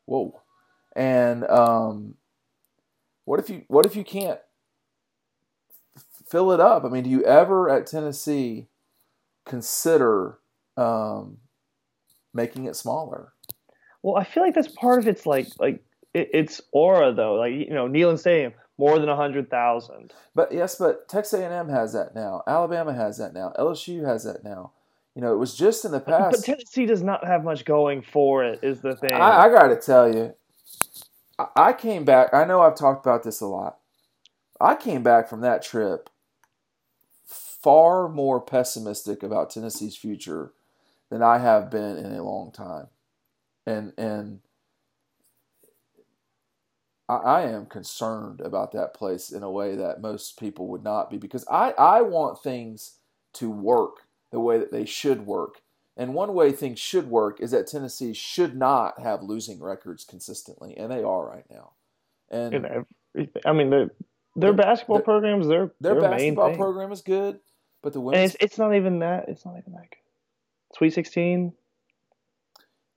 Whoa. 0.06 0.40
And 0.94 1.44
um, 1.44 2.14
what 3.24 3.38
if 3.38 3.50
you 3.50 3.64
what 3.68 3.84
if 3.84 3.94
you 3.94 4.02
can't 4.02 4.40
fill 6.26 6.52
it 6.52 6.60
up? 6.60 6.84
I 6.84 6.88
mean, 6.88 7.04
do 7.04 7.10
you 7.10 7.22
ever 7.24 7.68
at 7.68 7.86
Tennessee 7.86 8.68
consider 9.44 10.38
um, 10.76 11.38
making 12.32 12.64
it 12.64 12.76
smaller? 12.76 13.32
Well, 14.02 14.16
I 14.16 14.24
feel 14.24 14.42
like 14.42 14.54
that's 14.54 14.68
part 14.68 15.00
of 15.00 15.06
its 15.06 15.26
like 15.26 15.48
like 15.58 15.84
it, 16.16 16.30
its 16.32 16.60
aura 16.72 17.12
though. 17.12 17.34
Like 17.34 17.52
you 17.52 17.70
know, 17.70 17.88
Neyland 17.88 18.18
Stadium 18.18 18.54
more 18.78 18.98
than 18.98 19.08
a 19.08 19.16
hundred 19.16 19.50
thousand. 19.50 20.12
But 20.34 20.52
yes, 20.52 20.76
but 20.76 21.08
Texas 21.08 21.40
A&M 21.40 21.68
has 21.68 21.92
that 21.92 22.14
now. 22.14 22.42
Alabama 22.46 22.92
has 22.92 23.18
that 23.18 23.34
now. 23.34 23.52
LSU 23.58 24.04
has 24.04 24.24
that 24.24 24.44
now. 24.44 24.72
You 25.14 25.22
know, 25.22 25.32
it 25.32 25.38
was 25.38 25.54
just 25.54 25.84
in 25.84 25.92
the 25.92 26.00
past. 26.00 26.36
But. 26.36 26.44
Tennessee 26.44 26.86
does 26.86 27.02
not 27.02 27.26
have 27.26 27.44
much 27.44 27.64
going 27.64 28.02
for 28.02 28.44
it. 28.44 28.60
Is 28.62 28.80
the 28.80 28.96
thing. 28.96 29.12
I, 29.12 29.46
I 29.46 29.48
got 29.48 29.68
to 29.68 29.76
tell 29.76 30.12
you, 30.12 30.34
I, 31.38 31.46
I 31.56 31.72
came 31.72 32.04
back. 32.04 32.34
I 32.34 32.44
know 32.44 32.60
I've 32.60 32.76
talked 32.76 33.04
about 33.04 33.22
this 33.22 33.40
a 33.40 33.46
lot. 33.46 33.78
I 34.60 34.74
came 34.74 35.02
back 35.02 35.28
from 35.28 35.42
that 35.42 35.62
trip 35.62 36.10
far 37.24 38.08
more 38.08 38.40
pessimistic 38.40 39.22
about 39.22 39.50
Tennessee's 39.50 39.96
future 39.96 40.52
than 41.10 41.22
I 41.22 41.38
have 41.38 41.70
been 41.70 41.96
in 41.96 42.12
a 42.12 42.22
long 42.22 42.52
time, 42.52 42.88
and 43.66 43.92
and 43.98 44.40
I, 47.08 47.14
I 47.16 47.42
am 47.42 47.66
concerned 47.66 48.40
about 48.40 48.72
that 48.72 48.94
place 48.94 49.30
in 49.30 49.42
a 49.42 49.50
way 49.50 49.76
that 49.76 50.00
most 50.00 50.38
people 50.38 50.68
would 50.68 50.84
not 50.84 51.10
be 51.10 51.18
because 51.18 51.46
I 51.50 51.72
I 51.72 52.02
want 52.02 52.42
things 52.42 52.96
to 53.34 53.50
work 53.50 54.06
the 54.30 54.40
way 54.40 54.58
that 54.58 54.72
they 54.72 54.84
should 54.84 55.26
work. 55.26 55.62
And 55.96 56.12
one 56.12 56.34
way 56.34 56.52
things 56.52 56.78
should 56.78 57.08
work 57.08 57.40
is 57.40 57.52
that 57.52 57.66
Tennessee 57.66 58.12
should 58.12 58.54
not 58.54 59.00
have 59.00 59.22
losing 59.22 59.60
records 59.60 60.04
consistently, 60.04 60.76
and 60.76 60.90
they 60.90 61.02
are 61.02 61.26
right 61.26 61.46
now. 61.50 61.72
And 62.30 62.54
everything. 63.14 63.42
I 63.46 63.52
mean, 63.52 63.70
their 63.70 63.90
their 64.34 64.52
basketball 64.52 64.98
their- 64.98 65.04
programs, 65.04 65.46
their 65.46 65.72
their 65.80 65.94
their 65.94 66.02
basketball 66.02 66.54
program 66.54 66.92
is 66.92 67.00
good, 67.00 67.40
but 67.82 67.94
the 67.94 68.00
and 68.00 68.06
women's 68.06 68.34
it's 68.34 68.44
it's 68.44 68.58
not 68.58 68.74
even 68.74 68.98
that. 68.98 69.28
It's 69.28 69.46
not 69.46 69.56
even 69.56 69.72
that 69.72 69.90
good. 69.90 70.76
Sweet 70.76 70.92
Sixteen, 70.92 71.54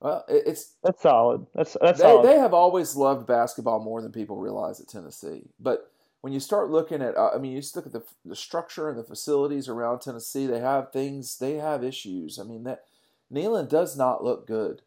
well, 0.00 0.24
it's 0.28 0.74
that's 0.82 1.02
solid. 1.02 1.46
That's 1.54 1.76
that's 1.80 1.98
they, 1.98 2.04
solid. 2.04 2.26
they 2.26 2.38
have 2.38 2.54
always 2.54 2.96
loved 2.96 3.26
basketball 3.26 3.80
more 3.80 4.00
than 4.00 4.12
people 4.12 4.36
realize 4.36 4.80
at 4.80 4.88
Tennessee. 4.88 5.42
But 5.58 5.90
when 6.22 6.32
you 6.32 6.40
start 6.40 6.70
looking 6.70 7.02
at, 7.02 7.16
uh, 7.16 7.30
I 7.34 7.38
mean, 7.38 7.52
you 7.52 7.60
just 7.60 7.76
look 7.76 7.86
at 7.86 7.92
the, 7.92 8.02
the 8.24 8.36
structure 8.36 8.88
and 8.88 8.98
the 8.98 9.04
facilities 9.04 9.68
around 9.68 10.00
Tennessee. 10.00 10.46
They 10.46 10.60
have 10.60 10.92
things. 10.92 11.38
They 11.38 11.54
have 11.54 11.84
issues. 11.84 12.38
I 12.38 12.44
mean, 12.44 12.64
that 12.64 12.84
Neyland 13.32 13.68
does 13.68 13.96
not 13.96 14.24
look 14.24 14.46
good. 14.46 14.82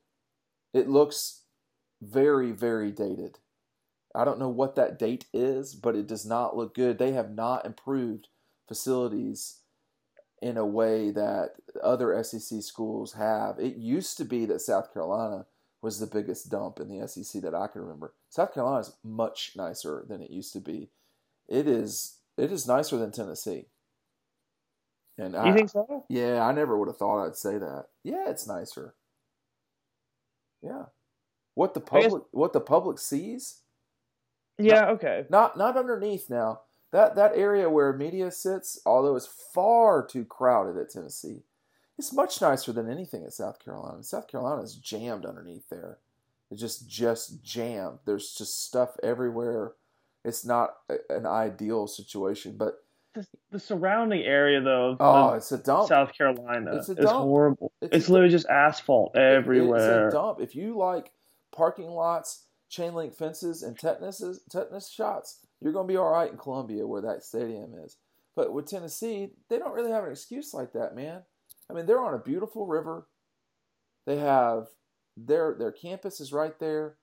It 0.73 0.89
looks 0.89 1.41
very, 2.01 2.51
very 2.51 2.91
dated. 2.91 3.39
I 4.15 4.25
don't 4.25 4.39
know 4.39 4.49
what 4.49 4.75
that 4.75 4.99
date 4.99 5.25
is, 5.33 5.73
but 5.73 5.95
it 5.95 6.07
does 6.07 6.25
not 6.25 6.55
look 6.55 6.75
good. 6.75 6.97
They 6.97 7.13
have 7.13 7.31
not 7.31 7.65
improved 7.65 8.27
facilities 8.67 9.59
in 10.43 10.57
a 10.57 10.65
way 10.65 11.09
that 11.09 11.51
other 11.81 12.21
SEC 12.21 12.61
schools 12.61 13.13
have. 13.13 13.57
It 13.59 13.77
used 13.77 14.17
to 14.17 14.25
be 14.25 14.45
that 14.47 14.59
South 14.59 14.93
Carolina 14.93 15.45
was 15.81 15.99
the 15.99 16.05
biggest 16.05 16.49
dump 16.49 16.81
in 16.81 16.89
the 16.89 17.07
SEC 17.07 17.41
that 17.43 17.55
I 17.55 17.67
can 17.67 17.81
remember. 17.81 18.13
South 18.29 18.53
Carolina 18.53 18.81
is 18.81 18.93
much 19.05 19.53
nicer 19.55 20.03
than 20.07 20.21
it 20.21 20.29
used 20.29 20.51
to 20.53 20.59
be. 20.59 20.89
It 21.47 21.65
is 21.65 22.17
it 22.37 22.51
is 22.51 22.67
nicer 22.67 22.97
than 22.97 23.11
Tennessee. 23.11 23.67
And 25.17 25.33
you 25.33 25.39
I, 25.39 25.53
think 25.53 25.69
so? 25.69 26.05
yeah, 26.09 26.45
I 26.45 26.51
never 26.51 26.77
would 26.77 26.89
have 26.89 26.97
thought 26.97 27.25
I'd 27.25 27.37
say 27.37 27.57
that. 27.57 27.85
Yeah, 28.03 28.29
it's 28.29 28.47
nicer. 28.47 28.95
Yeah. 30.61 30.85
What 31.55 31.73
the 31.73 31.81
I 31.91 32.01
guess- 32.01 32.03
public 32.09 32.23
what 32.31 32.51
the 32.51 32.59
public 32.59 32.99
sees? 32.99 33.61
Yeah. 34.57 34.89
Okay. 34.89 35.25
Not 35.29 35.57
not 35.57 35.77
underneath 35.77 36.29
now. 36.29 36.61
That 36.93 37.15
that 37.15 37.35
area 37.35 37.69
where 37.71 37.91
media 37.91 38.29
sits, 38.29 38.79
although 38.85 39.15
it's 39.15 39.25
far 39.25 40.05
too 40.05 40.25
crowded 40.25 40.79
at 40.79 40.91
Tennessee, 40.91 41.41
it's 41.97 42.13
much 42.13 42.39
nicer 42.39 42.71
than 42.71 42.87
anything 42.89 43.23
at 43.25 43.33
South 43.33 43.57
Carolina. 43.57 44.03
South 44.03 44.27
Carolina 44.27 44.61
is 44.61 44.75
jammed 44.75 45.25
underneath 45.25 45.67
there. 45.69 45.97
It's 46.51 46.61
just 46.61 46.87
just 46.87 47.43
jammed. 47.43 47.97
There's 48.05 48.35
just 48.35 48.63
stuff 48.63 48.95
everywhere. 49.01 49.73
It's 50.23 50.45
not 50.45 50.75
a- 50.87 50.99
an 51.17 51.25
ideal 51.25 51.87
situation, 51.87 52.57
but 52.57 52.83
The, 53.15 53.25
the 53.49 53.59
surrounding 53.59 54.21
area 54.21 54.61
though 54.61 54.91
of, 54.91 54.97
oh, 54.99 55.33
it's 55.33 55.51
a 55.51 55.57
dump. 55.57 55.87
South 55.89 56.13
Carolina 56.13 56.75
It's 56.75 56.89
horrible. 57.11 57.71
It's 57.81 57.95
It's, 57.95 58.09
literally 58.09 58.31
just 58.31 58.47
asphalt 58.49 59.15
everywhere. 59.15 60.05
It's 60.07 60.13
a 60.13 60.17
dump. 60.17 60.41
If 60.41 60.55
you 60.55 60.77
like 60.77 61.11
parking 61.51 61.89
lots, 61.89 62.43
chain 62.69 62.93
link 62.93 63.15
fences, 63.15 63.63
and 63.63 63.77
tetanus 63.77 64.21
tetanus 64.47 64.89
shots, 64.89 65.39
you're 65.63 65.73
going 65.73 65.87
to 65.87 65.91
be 65.91 65.97
all 65.97 66.11
right 66.11 66.29
in 66.29 66.37
Columbia, 66.37 66.85
where 66.85 67.01
that 67.01 67.23
stadium 67.23 67.73
is. 67.85 67.97
But 68.35 68.51
with 68.51 68.67
Tennessee, 68.67 69.29
they 69.49 69.57
don't 69.57 69.73
really 69.73 69.91
have 69.91 70.03
an 70.03 70.11
excuse 70.11 70.53
like 70.53 70.73
that, 70.73 70.95
man. 70.95 71.21
I 71.69 71.73
mean, 71.73 71.85
they're 71.85 72.03
on 72.03 72.13
a 72.13 72.19
beautiful 72.19 72.67
river. 72.67 73.07
They 74.05 74.17
have 74.17 74.67
their 75.15 75.55
their 75.57 75.71
campus 75.71 76.19
is 76.19 76.33
right 76.33 76.59
there. 76.59 76.97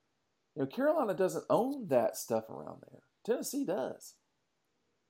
You 0.55 0.63
know, 0.63 0.67
Carolina 0.67 1.15
doesn't 1.15 1.45
own 1.49 1.89
that 1.89 2.17
stuff 2.17 2.51
around 2.51 2.83
there. 2.91 3.01
Tennessee 3.25 3.65
does. 3.65 4.15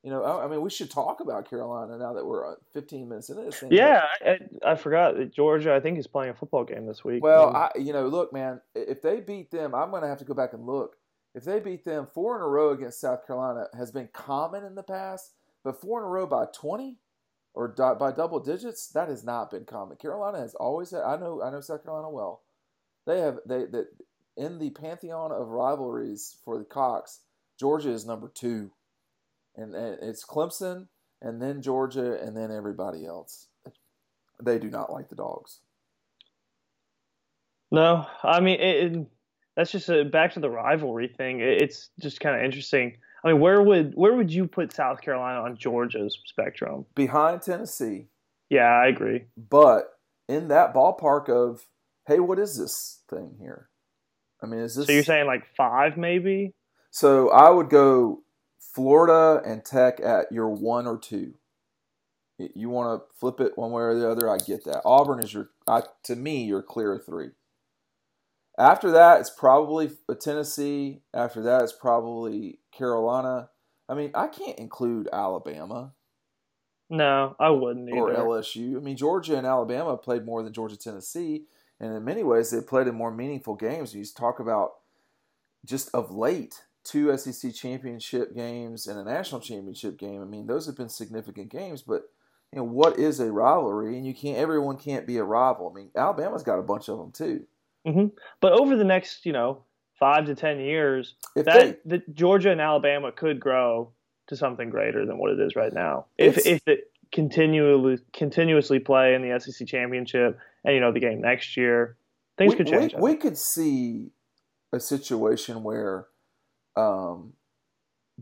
You 0.04 0.10
know, 0.10 0.22
I, 0.22 0.44
I 0.44 0.48
mean, 0.48 0.62
we 0.62 0.70
should 0.70 0.90
talk 0.90 1.20
about 1.20 1.48
Carolina 1.50 1.98
now 1.98 2.14
that 2.14 2.24
we're 2.24 2.52
uh, 2.52 2.54
15 2.72 3.08
minutes 3.08 3.28
into 3.28 3.42
this 3.42 3.58
thing. 3.58 3.70
Yeah, 3.72 4.02
I, 4.24 4.38
I 4.64 4.74
forgot 4.74 5.16
that 5.16 5.34
Georgia. 5.34 5.74
I 5.74 5.80
think 5.80 5.98
is 5.98 6.06
playing 6.06 6.30
a 6.30 6.34
football 6.34 6.64
game 6.64 6.86
this 6.86 7.04
week. 7.04 7.22
Well, 7.22 7.54
I 7.54 7.70
you 7.76 7.92
know, 7.92 8.06
look, 8.06 8.32
man, 8.32 8.60
if 8.74 9.02
they 9.02 9.20
beat 9.20 9.50
them, 9.50 9.74
I'm 9.74 9.90
going 9.90 10.02
to 10.02 10.08
have 10.08 10.18
to 10.18 10.24
go 10.24 10.34
back 10.34 10.52
and 10.52 10.64
look. 10.64 10.96
If 11.34 11.44
they 11.44 11.60
beat 11.60 11.84
them 11.84 12.08
four 12.12 12.36
in 12.36 12.42
a 12.42 12.48
row 12.48 12.70
against 12.70 13.00
South 13.00 13.26
Carolina 13.26 13.66
has 13.76 13.92
been 13.92 14.08
common 14.12 14.64
in 14.64 14.74
the 14.74 14.82
past, 14.82 15.32
but 15.64 15.80
four 15.80 16.00
in 16.00 16.06
a 16.06 16.08
row 16.10 16.26
by 16.26 16.46
20 16.54 16.98
or 17.54 17.68
by 17.68 18.12
double 18.12 18.40
digits, 18.40 18.88
that 18.88 19.08
has 19.08 19.24
not 19.24 19.50
been 19.50 19.64
common. 19.64 19.96
Carolina 19.96 20.38
has 20.38 20.54
always 20.54 20.90
had. 20.90 21.02
I 21.02 21.16
know, 21.16 21.42
I 21.42 21.50
know 21.50 21.60
South 21.60 21.82
Carolina 21.84 22.10
well. 22.10 22.42
They 23.06 23.20
have 23.20 23.38
they 23.46 23.66
that 23.66 23.88
in 24.36 24.58
the 24.58 24.70
pantheon 24.70 25.32
of 25.32 25.48
rivalries 25.48 26.36
for 26.44 26.58
the 26.58 26.64
Cox, 26.64 27.20
Georgia 27.58 27.90
is 27.90 28.06
number 28.06 28.30
two, 28.32 28.70
and, 29.56 29.74
and 29.74 29.98
it's 30.02 30.24
Clemson, 30.24 30.88
and 31.22 31.42
then 31.42 31.62
Georgia, 31.62 32.20
and 32.22 32.36
then 32.36 32.50
everybody 32.52 33.06
else. 33.06 33.48
They 34.42 34.58
do 34.58 34.70
not 34.70 34.92
like 34.92 35.08
the 35.08 35.16
dogs. 35.16 35.60
no, 37.70 38.06
I 38.22 38.40
mean 38.40 38.60
it, 38.60 38.92
it- 38.92 39.06
that's 39.60 39.72
just 39.72 39.90
a, 39.90 40.06
back 40.06 40.32
to 40.32 40.40
the 40.40 40.48
rivalry 40.48 41.06
thing. 41.06 41.40
It's 41.40 41.90
just 42.00 42.18
kind 42.18 42.34
of 42.34 42.42
interesting. 42.42 42.96
I 43.22 43.28
mean, 43.28 43.40
where 43.42 43.60
would 43.60 43.92
where 43.94 44.14
would 44.14 44.32
you 44.32 44.46
put 44.46 44.72
South 44.72 45.02
Carolina 45.02 45.42
on 45.42 45.54
Georgia's 45.54 46.18
spectrum? 46.24 46.86
Behind 46.94 47.42
Tennessee. 47.42 48.06
Yeah, 48.48 48.62
I 48.62 48.86
agree. 48.86 49.24
But 49.36 49.92
in 50.28 50.48
that 50.48 50.72
ballpark 50.72 51.28
of, 51.28 51.66
hey, 52.06 52.20
what 52.20 52.38
is 52.38 52.56
this 52.56 53.02
thing 53.10 53.36
here? 53.38 53.68
I 54.42 54.46
mean, 54.46 54.60
is 54.60 54.76
this? 54.76 54.86
So 54.86 54.92
you're 54.92 55.02
saying 55.02 55.26
like 55.26 55.44
five, 55.54 55.98
maybe? 55.98 56.54
So 56.90 57.28
I 57.28 57.50
would 57.50 57.68
go 57.68 58.22
Florida 58.58 59.42
and 59.44 59.62
Tech 59.62 60.00
at 60.00 60.32
your 60.32 60.48
one 60.48 60.86
or 60.86 60.96
two. 60.96 61.34
You 62.38 62.70
want 62.70 62.98
to 62.98 63.06
flip 63.18 63.40
it 63.40 63.58
one 63.58 63.72
way 63.72 63.82
or 63.82 63.94
the 63.94 64.10
other. 64.10 64.30
I 64.30 64.38
get 64.38 64.64
that. 64.64 64.80
Auburn 64.86 65.22
is 65.22 65.34
your, 65.34 65.50
I, 65.68 65.82
to 66.04 66.16
me, 66.16 66.44
your 66.44 66.62
clear 66.62 66.98
three. 66.98 67.32
After 68.58 68.90
that, 68.92 69.20
it's 69.20 69.30
probably 69.30 69.90
uh, 70.08 70.14
Tennessee. 70.14 71.02
After 71.14 71.42
that, 71.42 71.62
it's 71.62 71.72
probably 71.72 72.58
Carolina. 72.72 73.50
I 73.88 73.94
mean, 73.94 74.10
I 74.14 74.26
can't 74.26 74.58
include 74.58 75.08
Alabama. 75.12 75.92
No, 76.88 77.36
I 77.38 77.50
wouldn't 77.50 77.88
either. 77.88 77.98
Or 77.98 78.12
LSU. 78.12 78.76
I 78.76 78.80
mean, 78.80 78.96
Georgia 78.96 79.36
and 79.36 79.46
Alabama 79.46 79.96
played 79.96 80.26
more 80.26 80.42
than 80.42 80.52
Georgia 80.52 80.76
Tennessee, 80.76 81.44
and 81.78 81.94
in 81.94 82.04
many 82.04 82.24
ways, 82.24 82.50
they 82.50 82.60
played 82.60 82.88
in 82.88 82.94
more 82.94 83.12
meaningful 83.12 83.54
games. 83.54 83.94
You 83.94 84.04
talk 84.04 84.40
about 84.40 84.72
just 85.64 85.94
of 85.94 86.10
late 86.10 86.62
two 86.84 87.16
SEC 87.16 87.54
championship 87.54 88.34
games 88.34 88.86
and 88.86 88.98
a 88.98 89.04
national 89.04 89.40
championship 89.40 89.98
game. 89.98 90.20
I 90.20 90.24
mean, 90.24 90.46
those 90.46 90.66
have 90.66 90.76
been 90.76 90.88
significant 90.88 91.50
games, 91.50 91.82
but 91.82 92.02
you 92.52 92.58
know 92.58 92.64
what 92.64 92.98
is 92.98 93.20
a 93.20 93.30
rivalry? 93.30 93.96
And 93.96 94.06
you 94.06 94.14
can't. 94.14 94.38
Everyone 94.38 94.76
can't 94.76 95.06
be 95.06 95.18
a 95.18 95.24
rival. 95.24 95.72
I 95.72 95.78
mean, 95.78 95.90
Alabama's 95.96 96.42
got 96.42 96.58
a 96.58 96.62
bunch 96.62 96.88
of 96.88 96.98
them 96.98 97.12
too. 97.12 97.46
Mm-hmm. 97.86 98.06
But 98.40 98.52
over 98.52 98.76
the 98.76 98.84
next, 98.84 99.24
you 99.24 99.32
know, 99.32 99.64
five 99.98 100.26
to 100.26 100.34
ten 100.34 100.60
years, 100.60 101.14
if 101.36 101.46
that 101.46 101.80
they, 101.84 101.98
the 101.98 102.02
Georgia 102.12 102.50
and 102.50 102.60
Alabama 102.60 103.12
could 103.12 103.40
grow 103.40 103.92
to 104.28 104.36
something 104.36 104.70
greater 104.70 105.06
than 105.06 105.18
what 105.18 105.30
it 105.32 105.40
is 105.40 105.56
right 105.56 105.72
now. 105.72 106.06
If 106.18 106.46
if 106.46 106.66
it 106.66 106.90
continually 107.12 107.98
continuously 108.12 108.78
play 108.78 109.14
in 109.14 109.22
the 109.22 109.38
SEC 109.40 109.66
championship 109.66 110.38
and 110.64 110.74
you 110.74 110.80
know 110.80 110.92
the 110.92 111.00
game 111.00 111.20
next 111.20 111.56
year, 111.56 111.96
things 112.38 112.52
we, 112.52 112.56
could 112.56 112.66
change. 112.66 112.94
We, 112.94 113.12
we, 113.12 113.16
could 113.16 113.36
see 113.36 114.10
a 114.72 114.80
situation 114.80 115.62
where 115.62 116.06
um, 116.76 117.34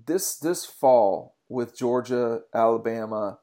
this 0.06 0.36
this 0.36 0.64
fall 0.64 1.36
with 1.48 1.76
Georgia, 1.76 2.40
Alabama, 2.54 3.38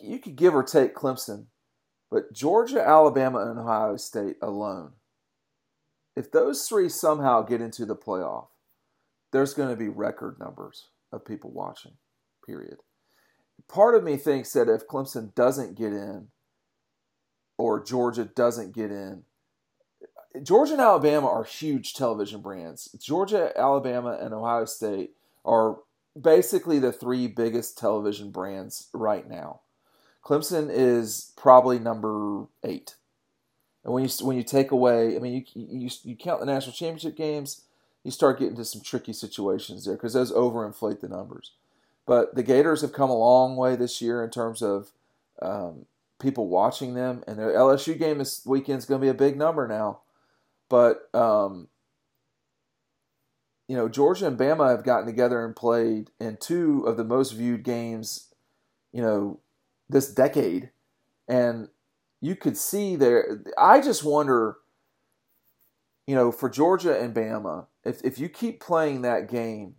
you 0.00 0.18
could 0.18 0.36
give 0.36 0.54
or 0.54 0.62
take 0.62 0.94
Clemson 0.94 1.46
but 2.14 2.32
Georgia, 2.32 2.80
Alabama, 2.80 3.40
and 3.50 3.58
Ohio 3.58 3.96
State 3.96 4.36
alone, 4.40 4.92
if 6.14 6.30
those 6.30 6.62
three 6.62 6.88
somehow 6.88 7.42
get 7.42 7.60
into 7.60 7.84
the 7.84 7.96
playoff, 7.96 8.46
there's 9.32 9.52
going 9.52 9.70
to 9.70 9.74
be 9.74 9.88
record 9.88 10.38
numbers 10.38 10.90
of 11.10 11.24
people 11.24 11.50
watching, 11.50 11.94
period. 12.46 12.76
Part 13.68 13.96
of 13.96 14.04
me 14.04 14.16
thinks 14.16 14.52
that 14.52 14.68
if 14.68 14.86
Clemson 14.86 15.34
doesn't 15.34 15.76
get 15.76 15.92
in 15.92 16.28
or 17.58 17.82
Georgia 17.82 18.26
doesn't 18.26 18.76
get 18.76 18.92
in, 18.92 19.24
Georgia 20.40 20.74
and 20.74 20.82
Alabama 20.82 21.26
are 21.26 21.42
huge 21.42 21.94
television 21.94 22.40
brands. 22.40 22.96
Georgia, 23.02 23.50
Alabama, 23.56 24.16
and 24.20 24.32
Ohio 24.32 24.66
State 24.66 25.10
are 25.44 25.78
basically 26.20 26.78
the 26.78 26.92
three 26.92 27.26
biggest 27.26 27.76
television 27.76 28.30
brands 28.30 28.88
right 28.94 29.28
now. 29.28 29.62
Clemson 30.24 30.70
is 30.70 31.32
probably 31.36 31.78
number 31.78 32.46
eight. 32.64 32.96
And 33.84 33.92
when 33.92 34.04
you 34.04 34.10
when 34.22 34.36
you 34.36 34.42
take 34.42 34.70
away, 34.70 35.16
I 35.16 35.18
mean, 35.18 35.34
you 35.34 35.44
you 35.54 35.90
you 36.02 36.16
count 36.16 36.40
the 36.40 36.46
national 36.46 36.72
championship 36.72 37.16
games, 37.16 37.62
you 38.02 38.10
start 38.10 38.38
getting 38.38 38.56
to 38.56 38.64
some 38.64 38.80
tricky 38.80 39.12
situations 39.12 39.84
there 39.84 39.94
because 39.94 40.14
those 40.14 40.32
overinflate 40.32 41.00
the 41.00 41.08
numbers. 41.08 41.52
But 42.06 42.34
the 42.34 42.42
Gators 42.42 42.80
have 42.80 42.92
come 42.92 43.10
a 43.10 43.16
long 43.16 43.56
way 43.56 43.76
this 43.76 44.00
year 44.00 44.24
in 44.24 44.30
terms 44.30 44.62
of 44.62 44.92
um, 45.42 45.86
people 46.18 46.48
watching 46.48 46.94
them, 46.94 47.22
and 47.26 47.38
their 47.38 47.52
LSU 47.52 47.98
game 47.98 48.18
this 48.18 48.44
weekend 48.46 48.78
is 48.78 48.86
going 48.86 49.00
to 49.00 49.04
be 49.04 49.10
a 49.10 49.14
big 49.14 49.36
number 49.36 49.68
now. 49.68 50.00
But 50.70 51.14
um, 51.14 51.68
you 53.68 53.76
know, 53.76 53.88
Georgia 53.88 54.26
and 54.26 54.38
Bama 54.38 54.70
have 54.70 54.84
gotten 54.84 55.06
together 55.06 55.44
and 55.44 55.54
played 55.54 56.10
in 56.18 56.38
two 56.38 56.84
of 56.86 56.96
the 56.96 57.04
most 57.04 57.32
viewed 57.32 57.62
games, 57.62 58.32
you 58.92 59.02
know, 59.02 59.40
this 59.88 60.12
decade, 60.12 60.70
and 61.28 61.68
you 62.20 62.36
could 62.36 62.56
see 62.56 62.96
there. 62.96 63.42
I 63.58 63.80
just 63.80 64.04
wonder, 64.04 64.56
you 66.06 66.14
know, 66.14 66.32
for 66.32 66.48
Georgia 66.48 66.98
and 66.98 67.14
Bama, 67.14 67.66
if 67.84 68.02
if 68.04 68.18
you 68.18 68.28
keep 68.28 68.60
playing 68.60 69.02
that 69.02 69.28
game, 69.28 69.76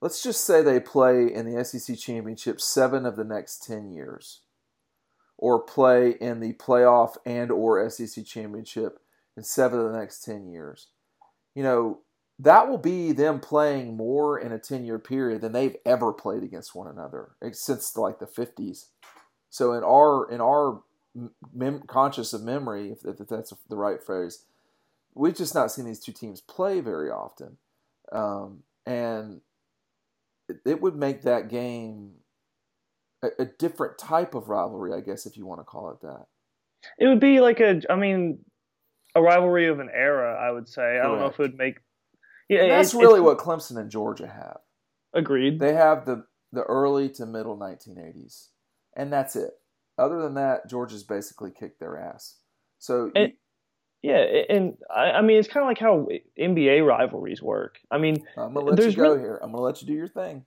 let's 0.00 0.22
just 0.22 0.44
say 0.44 0.62
they 0.62 0.80
play 0.80 1.32
in 1.32 1.50
the 1.50 1.64
SEC 1.64 1.98
championship 1.98 2.60
seven 2.60 3.04
of 3.06 3.16
the 3.16 3.24
next 3.24 3.64
ten 3.64 3.90
years, 3.90 4.40
or 5.36 5.60
play 5.60 6.10
in 6.20 6.40
the 6.40 6.54
playoff 6.54 7.16
and 7.24 7.50
or 7.50 7.88
SEC 7.90 8.24
championship 8.24 8.98
in 9.36 9.42
seven 9.42 9.78
of 9.78 9.92
the 9.92 9.98
next 9.98 10.24
ten 10.24 10.46
years. 10.46 10.88
You 11.54 11.62
know, 11.62 12.00
that 12.38 12.68
will 12.68 12.78
be 12.78 13.12
them 13.12 13.40
playing 13.40 13.96
more 13.96 14.38
in 14.38 14.52
a 14.52 14.58
10 14.58 14.84
year 14.84 14.98
period 14.98 15.40
than 15.40 15.52
they've 15.52 15.76
ever 15.86 16.12
played 16.12 16.42
against 16.42 16.74
one 16.74 16.86
another 16.86 17.30
eh, 17.42 17.50
since 17.52 17.96
like 17.96 18.18
the 18.18 18.26
50s 18.26 18.86
so 19.56 19.72
in 19.72 19.82
our 19.82 20.30
in 20.30 20.42
our 20.42 20.82
mem- 21.54 21.84
conscious 21.86 22.34
of 22.34 22.42
memory, 22.42 22.90
if, 22.90 23.06
if 23.06 23.26
that's 23.26 23.54
the 23.70 23.76
right 23.76 24.02
phrase, 24.02 24.44
we've 25.14 25.34
just 25.34 25.54
not 25.54 25.72
seen 25.72 25.86
these 25.86 25.98
two 25.98 26.12
teams 26.12 26.42
play 26.42 26.80
very 26.80 27.08
often, 27.10 27.56
um, 28.12 28.64
and 28.84 29.40
it, 30.50 30.56
it, 30.66 30.82
would 30.82 30.94
make 30.94 31.22
that 31.22 31.48
game 31.48 32.16
a, 33.22 33.28
a 33.38 33.44
different 33.46 33.96
type 33.96 34.34
of 34.34 34.50
rivalry, 34.50 34.92
I 34.92 35.00
guess, 35.00 35.24
if 35.24 35.38
you 35.38 35.46
want 35.46 35.60
to 35.60 35.64
call 35.64 35.90
it 35.90 36.02
that. 36.02 36.26
It 36.98 37.06
would 37.06 37.20
be 37.20 37.40
like 37.40 37.60
a, 37.60 37.80
I 37.88 37.96
mean, 37.96 38.40
a 39.14 39.22
rivalry 39.22 39.68
of 39.68 39.80
an 39.80 39.88
era. 39.90 40.38
I 40.38 40.50
would 40.50 40.68
say. 40.68 40.82
Correct. 40.82 41.02
I 41.02 41.08
don't 41.08 41.18
know 41.18 41.28
if 41.28 41.32
it 41.32 41.38
would 41.38 41.56
make. 41.56 41.78
Yeah, 42.50 42.64
and 42.64 42.72
that's 42.72 42.92
really 42.92 43.22
what 43.22 43.38
Clemson 43.38 43.78
and 43.78 43.90
Georgia 43.90 44.26
have. 44.26 44.58
Agreed. 45.14 45.60
They 45.60 45.72
have 45.72 46.04
the 46.04 46.26
the 46.52 46.64
early 46.64 47.08
to 47.08 47.24
middle 47.24 47.56
1980s 47.56 48.48
and 48.96 49.12
that's 49.12 49.36
it. 49.36 49.52
Other 49.98 50.20
than 50.22 50.34
that, 50.34 50.68
Georgia's 50.68 51.04
basically 51.04 51.50
kicked 51.50 51.78
their 51.78 51.98
ass. 51.98 52.36
So. 52.78 53.10
And, 53.14 53.32
yeah, 54.02 54.18
and 54.48 54.76
I, 54.94 55.12
I 55.12 55.22
mean 55.22 55.38
it's 55.38 55.48
kind 55.48 55.64
of 55.64 55.68
like 55.68 55.78
how 55.78 56.06
NBA 56.38 56.86
rivalries 56.86 57.42
work. 57.42 57.78
I 57.90 57.98
mean, 57.98 58.24
I'm 58.36 58.54
gonna 58.54 58.66
let 58.66 58.78
you 58.78 58.92
go 58.92 59.02
really, 59.02 59.18
here. 59.18 59.40
I'm 59.42 59.50
gonna 59.50 59.64
let 59.64 59.80
you 59.80 59.88
do 59.88 59.94
your 59.94 60.06
thing. 60.06 60.44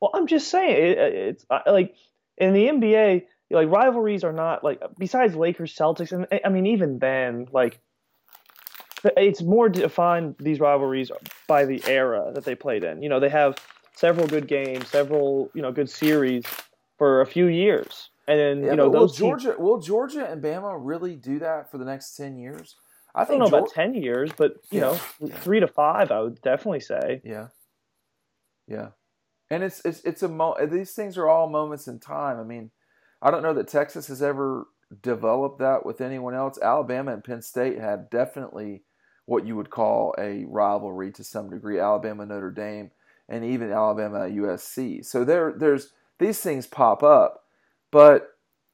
Well, 0.00 0.10
I'm 0.12 0.26
just 0.26 0.48
saying 0.48 0.76
it, 0.76 0.98
it's 0.98 1.46
like 1.66 1.94
in 2.36 2.52
the 2.52 2.66
NBA, 2.66 3.22
like 3.50 3.68
rivalries 3.70 4.24
are 4.24 4.32
not 4.32 4.62
like 4.62 4.82
besides 4.98 5.34
Lakers 5.34 5.74
Celtics, 5.74 6.12
and 6.12 6.26
I 6.44 6.50
mean 6.50 6.66
even 6.66 6.98
then, 6.98 7.46
like 7.50 7.80
it's 9.16 9.42
more 9.42 9.70
defined 9.70 10.34
these 10.38 10.60
rivalries 10.60 11.10
by 11.46 11.64
the 11.64 11.82
era 11.86 12.32
that 12.34 12.44
they 12.44 12.54
played 12.56 12.84
in. 12.84 13.00
You 13.00 13.08
know, 13.08 13.20
they 13.20 13.30
have 13.30 13.56
several 13.94 14.26
good 14.26 14.48
games, 14.48 14.88
several 14.88 15.50
you 15.54 15.62
know 15.62 15.72
good 15.72 15.88
series 15.88 16.44
for 17.02 17.20
a 17.20 17.26
few 17.26 17.48
years. 17.48 18.10
And 18.28 18.38
then, 18.38 18.62
yeah, 18.62 18.70
you 18.70 18.76
know, 18.76 18.88
will 18.88 19.08
Georgia 19.08 19.48
teams, 19.48 19.58
will 19.58 19.80
Georgia 19.80 20.24
and 20.24 20.40
Bama 20.40 20.78
really 20.78 21.16
do 21.16 21.40
that 21.40 21.68
for 21.68 21.76
the 21.76 21.84
next 21.84 22.14
ten 22.14 22.36
years? 22.36 22.76
I, 23.12 23.24
think 23.24 23.40
I 23.40 23.44
don't 23.44 23.50
know 23.50 23.58
about 23.58 23.72
ten 23.72 23.94
years, 23.94 24.30
but 24.36 24.52
you 24.70 24.78
yeah, 24.78 24.84
know, 24.84 25.00
yeah. 25.18 25.36
three 25.38 25.58
to 25.58 25.66
five, 25.66 26.12
I 26.12 26.20
would 26.20 26.40
definitely 26.42 26.78
say. 26.78 27.20
Yeah, 27.24 27.48
yeah, 28.68 28.90
and 29.50 29.64
it's 29.64 29.84
it's 29.84 30.00
it's 30.04 30.22
a 30.22 30.28
mo- 30.28 30.54
these 30.70 30.92
things 30.92 31.18
are 31.18 31.28
all 31.28 31.48
moments 31.48 31.88
in 31.88 31.98
time. 31.98 32.38
I 32.38 32.44
mean, 32.44 32.70
I 33.20 33.32
don't 33.32 33.42
know 33.42 33.54
that 33.54 33.66
Texas 33.66 34.06
has 34.06 34.22
ever 34.22 34.68
developed 35.02 35.58
that 35.58 35.84
with 35.84 36.00
anyone 36.00 36.36
else. 36.36 36.60
Alabama 36.62 37.14
and 37.14 37.24
Penn 37.24 37.42
State 37.42 37.80
had 37.80 38.10
definitely 38.10 38.84
what 39.26 39.44
you 39.44 39.56
would 39.56 39.70
call 39.70 40.14
a 40.18 40.44
rivalry 40.44 41.10
to 41.10 41.24
some 41.24 41.50
degree. 41.50 41.80
Alabama 41.80 42.24
Notre 42.26 42.52
Dame 42.52 42.92
and 43.28 43.44
even 43.44 43.72
Alabama 43.72 44.20
USC. 44.20 45.04
So 45.04 45.24
there 45.24 45.52
there's 45.56 45.92
these 46.22 46.40
things 46.40 46.66
pop 46.66 47.02
up. 47.02 47.44
But 47.90 48.30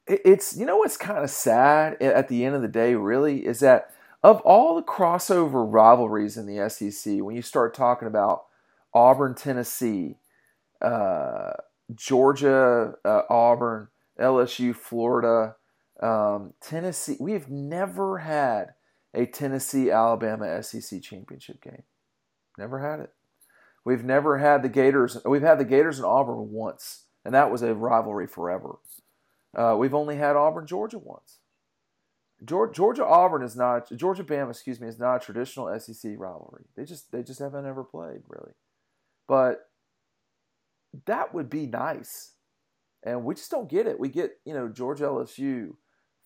it's, 0.07 0.57
you 0.57 0.65
know, 0.65 0.77
what's 0.77 0.97
kind 0.97 1.23
of 1.23 1.29
sad 1.29 2.01
at 2.01 2.27
the 2.27 2.45
end 2.45 2.55
of 2.55 2.61
the 2.61 2.67
day, 2.67 2.95
really, 2.95 3.45
is 3.45 3.59
that 3.59 3.91
of 4.23 4.41
all 4.41 4.75
the 4.75 4.81
crossover 4.81 5.65
rivalries 5.71 6.37
in 6.37 6.45
the 6.45 6.69
SEC, 6.69 7.19
when 7.21 7.35
you 7.35 7.41
start 7.41 7.73
talking 7.73 8.07
about 8.07 8.45
Auburn, 8.93 9.35
Tennessee, 9.35 10.17
uh, 10.81 11.51
Georgia, 11.93 12.95
uh, 13.05 13.21
Auburn, 13.29 13.87
LSU, 14.19 14.75
Florida, 14.75 15.55
um, 16.01 16.53
Tennessee, 16.61 17.17
we've 17.19 17.49
never 17.49 18.19
had 18.19 18.73
a 19.13 19.25
Tennessee 19.25 19.89
Alabama 19.91 20.61
SEC 20.61 21.01
championship 21.01 21.61
game. 21.61 21.83
Never 22.57 22.79
had 22.79 22.99
it. 22.99 23.13
We've 23.85 24.03
never 24.03 24.37
had 24.37 24.61
the 24.61 24.69
Gators. 24.69 25.17
We've 25.25 25.41
had 25.41 25.59
the 25.59 25.65
Gators 25.65 25.97
and 25.97 26.05
Auburn 26.05 26.51
once 26.51 27.05
and 27.25 27.33
that 27.33 27.51
was 27.51 27.61
a 27.61 27.73
rivalry 27.73 28.27
forever. 28.27 28.77
Uh, 29.55 29.75
we've 29.77 29.93
only 29.93 30.15
had 30.15 30.35
Auburn, 30.35 30.67
Georgia 30.67 30.99
once. 30.99 31.39
Georgia 32.45 33.05
Auburn 33.05 33.43
is 33.43 33.55
not 33.55 33.91
Georgia 33.97 34.23
Bama, 34.23 34.51
excuse 34.51 34.79
me, 34.79 34.87
is 34.87 34.99
not 34.99 35.17
a 35.17 35.25
traditional 35.25 35.77
SEC 35.77 36.13
rivalry. 36.17 36.63
They 36.75 36.85
just 36.85 37.11
they 37.11 37.21
just 37.21 37.39
haven't 37.39 37.65
ever 37.65 37.83
played 37.83 38.21
really, 38.29 38.53
but 39.27 39.69
that 41.05 41.33
would 41.33 41.49
be 41.49 41.67
nice, 41.67 42.33
and 43.03 43.25
we 43.25 43.35
just 43.35 43.51
don't 43.51 43.69
get 43.69 43.87
it. 43.87 43.99
We 43.99 44.07
get 44.07 44.37
you 44.45 44.53
know 44.53 44.69
Georgia 44.69 45.05
LSU, 45.05 45.71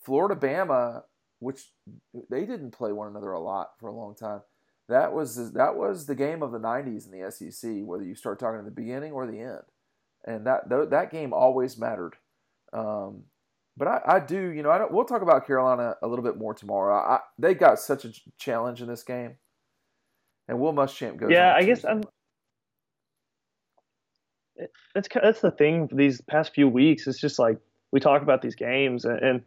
Florida 0.04 0.36
Bama, 0.36 1.02
which 1.40 1.72
they 2.30 2.46
didn't 2.46 2.72
play 2.72 2.92
one 2.92 3.08
another 3.08 3.32
a 3.32 3.40
lot 3.40 3.72
for 3.80 3.88
a 3.88 3.96
long 3.96 4.14
time. 4.14 4.42
That 4.90 5.14
was 5.14 5.54
that 5.54 5.76
was 5.76 6.06
the 6.06 6.16
game 6.16 6.44
of 6.44 6.52
the 6.52 6.60
'90s 6.60 7.12
in 7.12 7.20
the 7.20 7.32
SEC, 7.32 7.72
whether 7.86 8.04
you 8.04 8.14
start 8.14 8.40
talking 8.40 8.60
at 8.60 8.66
the 8.66 8.72
beginning 8.72 9.14
or 9.14 9.26
the 9.26 9.40
end, 9.40 9.64
and 10.26 10.46
that 10.48 10.70
that 10.92 11.12
game 11.12 11.34
always 11.34 11.78
mattered. 11.78 12.16
Um, 12.72 13.24
but 13.76 13.88
I, 13.88 14.02
I 14.06 14.20
do, 14.20 14.50
you 14.50 14.62
know, 14.62 14.70
I 14.70 14.78
don't, 14.78 14.92
we'll 14.92 15.06
talk 15.06 15.22
about 15.22 15.48
Carolina 15.48 15.96
a 16.02 16.08
little 16.08 16.24
bit 16.24 16.38
more 16.38 16.54
tomorrow. 16.54 16.96
I, 16.96 17.20
they 17.40 17.54
got 17.56 17.80
such 17.80 18.06
a 18.06 18.12
challenge 18.38 18.82
in 18.82 18.88
this 18.88 19.04
game, 19.04 19.36
and 20.48 20.60
Will 20.60 20.74
Muschamp 20.74 21.18
goes. 21.18 21.32
Yeah, 21.32 21.54
I 21.56 21.64
guess 21.64 21.84
I'm. 21.84 22.04
That's 24.94 25.08
that's 25.14 25.42
the 25.42 25.52
thing. 25.52 25.90
These 25.92 26.22
past 26.22 26.54
few 26.54 26.68
weeks, 26.68 27.08
it's 27.08 27.20
just 27.20 27.40
like 27.40 27.58
we 27.92 28.00
talk 28.00 28.22
about 28.22 28.44
these 28.44 28.56
games, 28.56 29.06
and, 29.06 29.20
and 29.20 29.42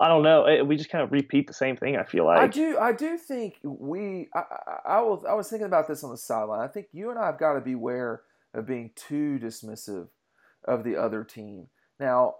I 0.00 0.08
don't 0.08 0.24
know. 0.24 0.64
We 0.64 0.76
just 0.76 0.90
kind 0.90 1.04
of 1.04 1.12
repeat 1.12 1.46
the 1.46 1.54
same 1.54 1.76
thing. 1.76 1.96
I 1.96 2.02
feel 2.02 2.26
like 2.26 2.40
I 2.40 2.48
do. 2.48 2.76
I 2.76 2.92
do 2.92 3.16
think 3.16 3.58
we. 3.62 4.28
I, 4.34 4.40
I, 4.40 4.96
I 4.96 5.00
was. 5.02 5.24
I 5.28 5.34
was 5.34 5.48
thinking 5.48 5.66
about 5.66 5.86
this 5.86 6.02
on 6.02 6.10
the 6.10 6.16
sideline. 6.16 6.60
I 6.60 6.66
think 6.66 6.88
you 6.92 7.10
and 7.10 7.18
I 7.18 7.26
have 7.26 7.38
got 7.38 7.52
to 7.52 7.60
beware 7.60 8.22
of 8.54 8.66
being 8.66 8.90
too 8.94 9.38
dismissive 9.42 10.08
of 10.66 10.84
the 10.84 10.96
other 10.96 11.24
team. 11.24 11.68
Now, 11.98 12.34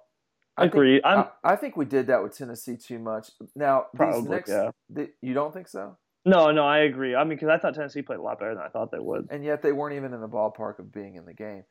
I 0.56 0.64
agree. 0.64 1.00
I, 1.04 1.28
I, 1.42 1.56
think 1.56 1.76
we 1.76 1.84
did 1.84 2.08
that 2.08 2.22
with 2.22 2.36
Tennessee 2.36 2.76
too 2.76 2.98
much. 2.98 3.30
Now, 3.54 3.86
Probably, 3.94 4.28
next, 4.28 4.50
yeah. 4.50 4.70
The, 4.90 5.10
you 5.22 5.32
don't 5.32 5.54
think 5.54 5.68
so? 5.68 5.96
No, 6.26 6.50
no, 6.50 6.66
I 6.66 6.80
agree. 6.80 7.14
I 7.14 7.24
mean, 7.24 7.30
because 7.30 7.48
I 7.48 7.58
thought 7.58 7.74
Tennessee 7.74 8.02
played 8.02 8.18
a 8.18 8.22
lot 8.22 8.38
better 8.38 8.54
than 8.54 8.62
I 8.62 8.68
thought 8.68 8.90
they 8.90 8.98
would, 8.98 9.28
and 9.30 9.42
yet 9.42 9.62
they 9.62 9.72
weren't 9.72 9.96
even 9.96 10.12
in 10.12 10.20
the 10.20 10.28
ballpark 10.28 10.78
of 10.78 10.92
being 10.92 11.14
in 11.14 11.24
the 11.24 11.32
game 11.32 11.64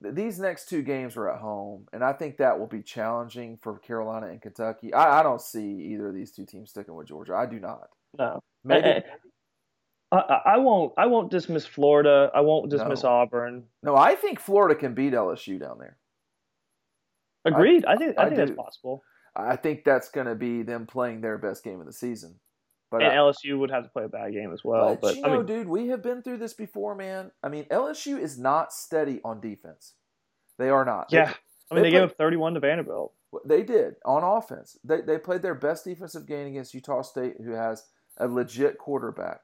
these 0.00 0.38
next 0.38 0.68
two 0.68 0.82
games 0.82 1.16
are 1.16 1.30
at 1.30 1.40
home, 1.40 1.86
and 1.92 2.02
I 2.02 2.12
think 2.12 2.36
that 2.36 2.58
will 2.58 2.66
be 2.66 2.82
challenging 2.82 3.58
for 3.60 3.78
Carolina 3.78 4.28
and 4.28 4.40
Kentucky. 4.40 4.92
I, 4.94 5.20
I 5.20 5.22
don't 5.22 5.40
see 5.40 5.90
either 5.92 6.08
of 6.08 6.14
these 6.14 6.32
two 6.32 6.46
teams 6.46 6.70
sticking 6.70 6.94
with 6.94 7.08
Georgia. 7.08 7.34
I 7.34 7.46
do 7.46 7.58
not. 7.58 7.88
No, 8.18 8.40
maybe. 8.64 8.86
Eh, 8.86 8.90
eh, 8.90 9.00
I, 10.12 10.40
I, 10.44 10.56
won't. 10.58 10.92
I 10.98 11.06
won't 11.06 11.30
dismiss 11.30 11.64
Florida. 11.64 12.30
I 12.34 12.40
won't 12.40 12.70
dismiss 12.70 13.04
no. 13.04 13.10
Auburn. 13.10 13.64
No, 13.82 13.96
I 13.96 14.16
think 14.16 14.40
Florida 14.40 14.74
can 14.74 14.94
beat 14.94 15.12
LSU 15.12 15.60
down 15.60 15.78
there. 15.78 15.96
Agreed. 17.44 17.84
I, 17.84 17.92
I 17.92 17.96
think. 17.96 18.18
I, 18.18 18.24
think 18.24 18.36
that's 18.36 18.50
possible. 18.50 19.02
I 19.36 19.56
think 19.56 19.84
that's 19.84 20.10
going 20.10 20.26
to 20.26 20.34
be 20.34 20.62
them 20.62 20.86
playing 20.86 21.20
their 21.20 21.38
best 21.38 21.62
game 21.62 21.80
of 21.80 21.86
the 21.86 21.92
season. 21.92 22.40
But 22.90 23.02
and 23.02 23.12
uh, 23.12 23.26
I, 23.26 23.32
LSU 23.32 23.58
would 23.58 23.70
have 23.70 23.84
to 23.84 23.90
play 23.90 24.04
a 24.04 24.08
bad 24.08 24.32
game 24.32 24.52
as 24.52 24.64
well. 24.64 24.90
But, 24.96 25.00
but 25.00 25.16
you 25.16 25.24
I 25.24 25.28
know, 25.28 25.36
mean, 25.38 25.46
dude, 25.46 25.68
we 25.68 25.88
have 25.88 26.02
been 26.02 26.22
through 26.22 26.38
this 26.38 26.54
before, 26.54 26.94
man. 26.96 27.30
I 27.42 27.48
mean, 27.48 27.64
LSU 27.66 28.18
is 28.18 28.38
not 28.38 28.72
steady 28.72 29.20
on 29.24 29.40
defense. 29.40 29.94
They 30.58 30.70
are 30.70 30.84
not. 30.84 31.06
Yeah, 31.10 31.26
they, 31.26 31.32
I 31.70 31.74
mean, 31.74 31.84
they, 31.84 31.90
they 31.90 31.96
gave 31.96 32.10
up 32.10 32.16
31 32.18 32.54
to 32.54 32.60
Vanderbilt. 32.60 33.14
They 33.46 33.62
did 33.62 33.94
on 34.04 34.24
offense. 34.24 34.76
They 34.82 35.02
they 35.02 35.18
played 35.18 35.42
their 35.42 35.54
best 35.54 35.84
defensive 35.84 36.26
game 36.26 36.48
against 36.48 36.74
Utah 36.74 37.02
State, 37.02 37.36
who 37.42 37.52
has 37.52 37.84
a 38.18 38.26
legit 38.26 38.76
quarterback. 38.76 39.42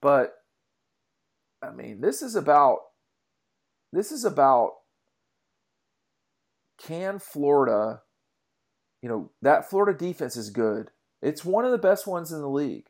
But 0.00 0.34
I 1.62 1.70
mean, 1.70 2.00
this 2.00 2.22
is 2.22 2.36
about 2.36 2.78
this 3.92 4.12
is 4.12 4.24
about 4.24 4.72
can 6.78 7.18
Florida, 7.18 8.02
you 9.02 9.08
know, 9.08 9.30
that 9.42 9.68
Florida 9.68 9.96
defense 9.96 10.36
is 10.36 10.50
good. 10.50 10.90
It's 11.20 11.44
one 11.44 11.64
of 11.64 11.72
the 11.72 11.78
best 11.78 12.06
ones 12.06 12.30
in 12.30 12.40
the 12.40 12.48
league. 12.48 12.86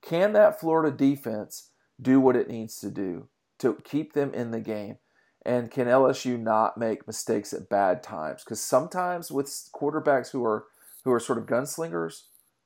Can 0.00 0.32
that 0.32 0.58
Florida 0.58 0.96
defense 0.96 1.70
do 2.00 2.20
what 2.20 2.36
it 2.36 2.48
needs 2.48 2.78
to 2.80 2.90
do 2.90 3.28
to 3.58 3.76
keep 3.84 4.12
them 4.12 4.32
in 4.32 4.50
the 4.50 4.60
game? 4.60 4.96
And 5.44 5.70
can 5.70 5.86
LSU 5.86 6.38
not 6.38 6.78
make 6.78 7.06
mistakes 7.06 7.52
at 7.52 7.68
bad 7.68 8.02
times? 8.02 8.44
Because 8.44 8.60
sometimes 8.60 9.30
with 9.30 9.46
quarterbacks 9.74 10.30
who 10.30 10.44
are 10.44 10.66
who 11.04 11.12
are 11.12 11.20
sort 11.20 11.38
of 11.38 11.46
gunslingers, 11.46 12.22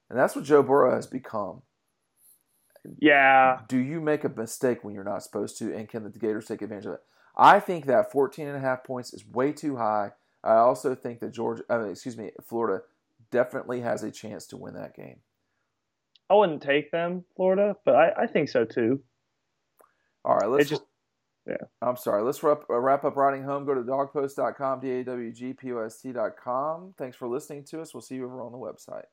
and 0.09 0.18
that's 0.18 0.35
what 0.35 0.45
Joe 0.45 0.62
Burrow 0.62 0.95
has 0.95 1.07
become. 1.07 1.62
Yeah. 2.99 3.61
Do 3.68 3.79
you 3.79 4.01
make 4.01 4.25
a 4.25 4.29
mistake 4.29 4.83
when 4.83 4.95
you're 4.95 5.05
not 5.05 5.23
supposed 5.23 5.59
to? 5.59 5.75
And 5.75 5.88
can 5.88 6.05
the 6.05 6.11
Gators 6.11 6.47
take 6.47 6.62
advantage 6.62 6.87
of 6.87 6.95
it? 6.95 7.01
I 7.37 7.61
think 7.61 7.87
that 7.87 8.12
14 8.12 8.47
and 8.47 8.57
a 8.57 8.61
half 8.61 8.85
points 8.85 9.14
is 9.14 9.27
way 9.27 9.53
too 9.53 9.77
high. 9.77 10.12
I 10.45 10.55
also 10.57 10.95
think 10.95 11.21
that 11.21 11.33
Georgia, 11.33 11.62
I 11.71 11.79
mean, 11.79 11.90
excuse 11.90 12.16
me, 12.16 12.31
Florida 12.45 12.83
definitely 13.31 13.81
has 13.81 14.03
a 14.03 14.11
chance 14.11 14.47
to 14.49 14.57
win 14.57 14.75
that 14.75 14.95
game. 14.97 15.18
I 16.29 16.35
wouldn't 16.35 16.62
take 16.62 16.90
them, 16.90 17.25
Florida, 17.37 17.77
but 17.85 17.95
I, 17.95 18.23
I 18.23 18.27
think 18.27 18.49
so 18.49 18.64
too. 18.64 19.03
All 20.25 20.37
right, 20.37 20.49
let's 20.49 20.68
just 20.68 20.83
yeah. 21.47 21.57
I'm 21.81 21.97
sorry. 21.97 22.23
Let's 22.23 22.42
wrap, 22.42 22.62
uh, 22.71 22.79
wrap 22.79 23.05
up 23.05 23.16
riding 23.16 23.42
home. 23.42 23.64
Go 23.64 23.75
to 23.75 23.81
dogpost.com 23.81 24.81
dawgpost.com, 24.81 24.81
D 24.81 24.90
A 24.90 25.05
W 25.05 25.33
G 25.33 25.53
P 25.53 25.73
O 25.73 25.79
S 25.79 26.01
T.com. 26.01 26.95
Thanks 26.97 27.16
for 27.16 27.27
listening 27.27 27.64
to 27.64 27.81
us. 27.81 27.92
We'll 27.92 28.01
see 28.01 28.14
you 28.14 28.27
over 28.27 28.42
on 28.42 28.53
the 28.53 28.59
website. 28.59 29.07